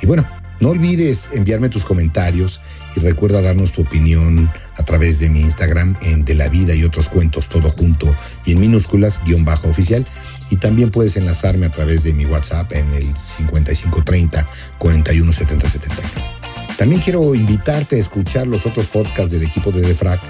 Y 0.00 0.06
bueno, 0.06 0.24
no 0.60 0.70
olvides 0.70 1.30
enviarme 1.32 1.68
tus 1.68 1.84
comentarios 1.84 2.60
y 2.94 3.00
recuerda 3.00 3.40
darnos 3.40 3.72
tu 3.72 3.82
opinión 3.82 4.48
a 4.76 4.84
través 4.84 5.18
de 5.18 5.28
mi 5.28 5.40
Instagram 5.40 5.96
en 6.02 6.24
De 6.24 6.36
la 6.36 6.48
Vida 6.48 6.72
y 6.72 6.84
otros 6.84 7.08
cuentos, 7.08 7.48
todo 7.48 7.68
junto 7.68 8.14
y 8.44 8.52
en 8.52 8.60
minúsculas, 8.60 9.20
guion 9.24 9.44
bajo 9.44 9.68
oficial. 9.68 10.06
Y 10.50 10.58
también 10.58 10.92
puedes 10.92 11.16
enlazarme 11.16 11.66
a 11.66 11.72
través 11.72 12.04
de 12.04 12.12
mi 12.12 12.26
WhatsApp 12.26 12.70
en 12.72 12.92
el 12.92 13.16
5530 13.16 14.48
417071. 14.78 16.31
También 16.76 17.00
quiero 17.00 17.34
invitarte 17.34 17.96
a 17.96 17.98
escuchar 17.98 18.46
los 18.46 18.66
otros 18.66 18.86
podcasts 18.86 19.30
del 19.30 19.42
equipo 19.42 19.70
de 19.70 19.82
Defrag 19.82 20.20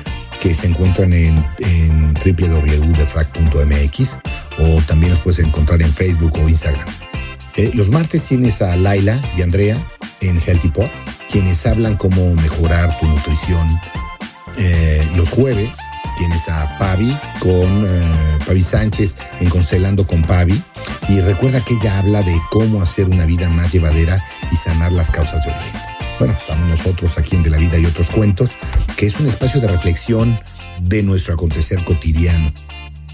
que 0.41 0.55
se 0.55 0.67
encuentran 0.67 1.13
en, 1.13 1.45
en 1.59 2.15
www.defrag.mx 2.15 4.19
o 4.59 4.83
también 4.87 5.13
los 5.13 5.21
puedes 5.21 5.39
encontrar 5.39 5.81
en 5.83 5.93
Facebook 5.93 6.33
o 6.35 6.49
Instagram. 6.49 6.89
Eh, 7.57 7.71
los 7.75 7.91
martes 7.91 8.25
tienes 8.25 8.63
a 8.63 8.77
Laila 8.77 9.21
y 9.37 9.43
Andrea 9.43 9.77
en 10.21 10.41
Healthy 10.41 10.69
Pod, 10.69 10.89
quienes 11.29 11.67
hablan 11.67 11.97
cómo 11.97 12.35
mejorar 12.37 12.97
tu 12.99 13.07
nutrición. 13.07 13.69
Eh, 14.59 15.11
los 15.15 15.31
jueves 15.31 15.77
tienes 16.17 16.49
a 16.49 16.77
Pavi 16.79 17.17
con 17.41 17.87
eh, 17.87 18.63
Sánchez 18.63 19.17
en 19.41 19.51
Constelando 19.51 20.07
con 20.07 20.23
Pavi. 20.23 20.63
Y 21.09 21.21
recuerda 21.21 21.63
que 21.65 21.75
ella 21.75 21.99
habla 21.99 22.23
de 22.23 22.35
cómo 22.51 22.81
hacer 22.81 23.09
una 23.09 23.27
vida 23.27 23.49
más 23.51 23.73
llevadera 23.73 24.23
y 24.51 24.57
sanar 24.57 24.93
las 24.93 25.11
causas 25.11 25.45
de 25.45 25.51
origen. 25.51 25.92
Bueno, 26.19 26.35
estamos 26.37 26.69
nosotros 26.69 27.19
aquí 27.19 27.37
en 27.37 27.43
De 27.43 27.51
la 27.51 27.59
Vida 27.59 27.79
y 27.79 27.85
otros 27.85 28.11
cuentos, 28.11 28.59
que 28.97 29.07
es 29.07 29.19
un 29.19 29.27
espacio 29.27 29.61
de 29.61 29.69
reflexión 29.69 30.39
de 30.81 31.03
nuestro 31.03 31.35
acontecer 31.35 31.85
cotidiano. 31.85 32.53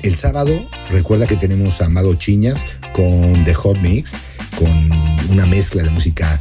El 0.03 0.15
sábado, 0.15 0.69
recuerda 0.91 1.27
que 1.27 1.37
tenemos 1.37 1.81
a 1.81 1.87
Amado 1.87 2.15
Chiñas 2.15 2.65
con 2.93 3.45
The 3.45 3.55
Hot 3.55 3.79
Mix, 3.79 4.17
con 4.57 4.93
una 5.31 5.47
mezcla 5.47 5.83
de 5.83 5.91
música 5.91 6.41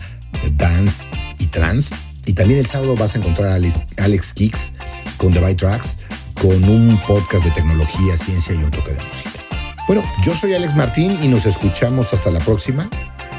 dance 0.53 1.05
y 1.39 1.47
trance. 1.47 1.95
Y 2.25 2.33
también 2.33 2.59
el 2.59 2.65
sábado 2.65 2.95
vas 2.95 3.15
a 3.15 3.19
encontrar 3.19 3.49
a 3.49 3.55
Alex, 4.03 4.33
Kicks 4.33 4.73
con 5.17 5.33
The 5.33 5.39
By 5.39 5.55
Tracks, 5.55 5.99
con 6.41 6.63
un 6.65 7.01
podcast 7.05 7.45
de 7.45 7.51
tecnología, 7.51 8.17
ciencia 8.17 8.53
y 8.53 8.57
un 8.57 8.71
toque 8.71 8.91
de 8.91 9.03
música. 9.03 9.43
Bueno, 9.87 10.03
yo 10.23 10.35
soy 10.35 10.53
Alex 10.53 10.75
Martín 10.75 11.17
y 11.23 11.29
nos 11.29 11.45
escuchamos 11.45 12.13
hasta 12.13 12.29
la 12.29 12.39
próxima. 12.41 12.89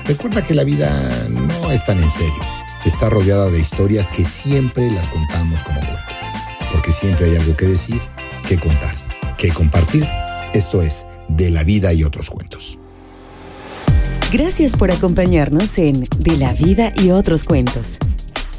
Recuerda 0.05 0.43
que 0.43 0.55
la 0.55 0.65
vida 0.65 1.29
no 1.29 1.71
es 1.71 1.85
tan 1.85 1.99
en 1.99 2.11
serio 2.11 2.58
está 2.85 3.11
rodeada 3.11 3.51
de 3.51 3.59
historias 3.59 4.11
que 4.11 4.23
siempre 4.23 4.91
las 4.91 5.09
contamos 5.09 5.63
como 5.63 5.81
cuentos, 5.81 6.17
porque 6.73 6.91
siempre 6.91 7.27
hay 7.27 7.37
algo 7.37 7.57
que 7.57 7.67
decir, 7.67 8.01
que 8.47 8.59
contar, 8.59 8.95
que 9.37 9.53
compartir. 9.53 10.07
Esto 10.55 10.83
es 10.83 11.07
De 11.29 11.51
la 11.51 11.63
vida 11.63 11.93
y 11.93 12.05
otros 12.05 12.31
cuentos. 12.31 12.79
Gracias 14.33 14.77
por 14.77 14.91
acompañarnos 14.91 15.79
en 15.79 16.07
De 16.19 16.37
la 16.37 16.53
vida 16.55 16.93
y 16.97 17.11
otros 17.11 17.45
cuentos. 17.45 17.99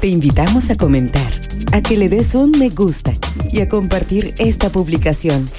Te 0.00 0.06
invitamos 0.06 0.70
a 0.70 0.76
comentar, 0.76 1.32
a 1.72 1.82
que 1.82 1.96
le 1.96 2.08
des 2.08 2.34
un 2.34 2.52
me 2.52 2.70
gusta 2.70 3.12
y 3.50 3.60
a 3.60 3.68
compartir 3.68 4.34
esta 4.38 4.70
publicación. 4.70 5.50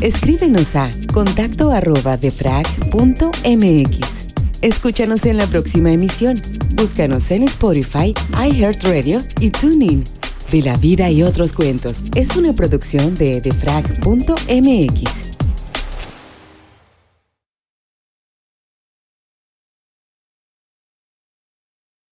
Escríbenos 0.00 0.76
a 0.76 0.88
contacto 1.12 1.72
arroba 1.72 2.16
defrag.mx. 2.16 4.29
Escúchanos 4.62 5.24
en 5.24 5.38
la 5.38 5.46
próxima 5.46 5.90
emisión. 5.90 6.40
Búscanos 6.74 7.30
en 7.30 7.44
Spotify, 7.44 8.12
iHeartRadio 8.34 9.22
y 9.40 9.50
TuneIn. 9.50 10.04
De 10.50 10.60
la 10.60 10.76
vida 10.76 11.10
y 11.10 11.22
otros 11.22 11.52
cuentos 11.52 12.02
es 12.14 12.36
una 12.36 12.52
producción 12.52 13.14
de 13.14 13.40
defrag.mx. 13.40 15.39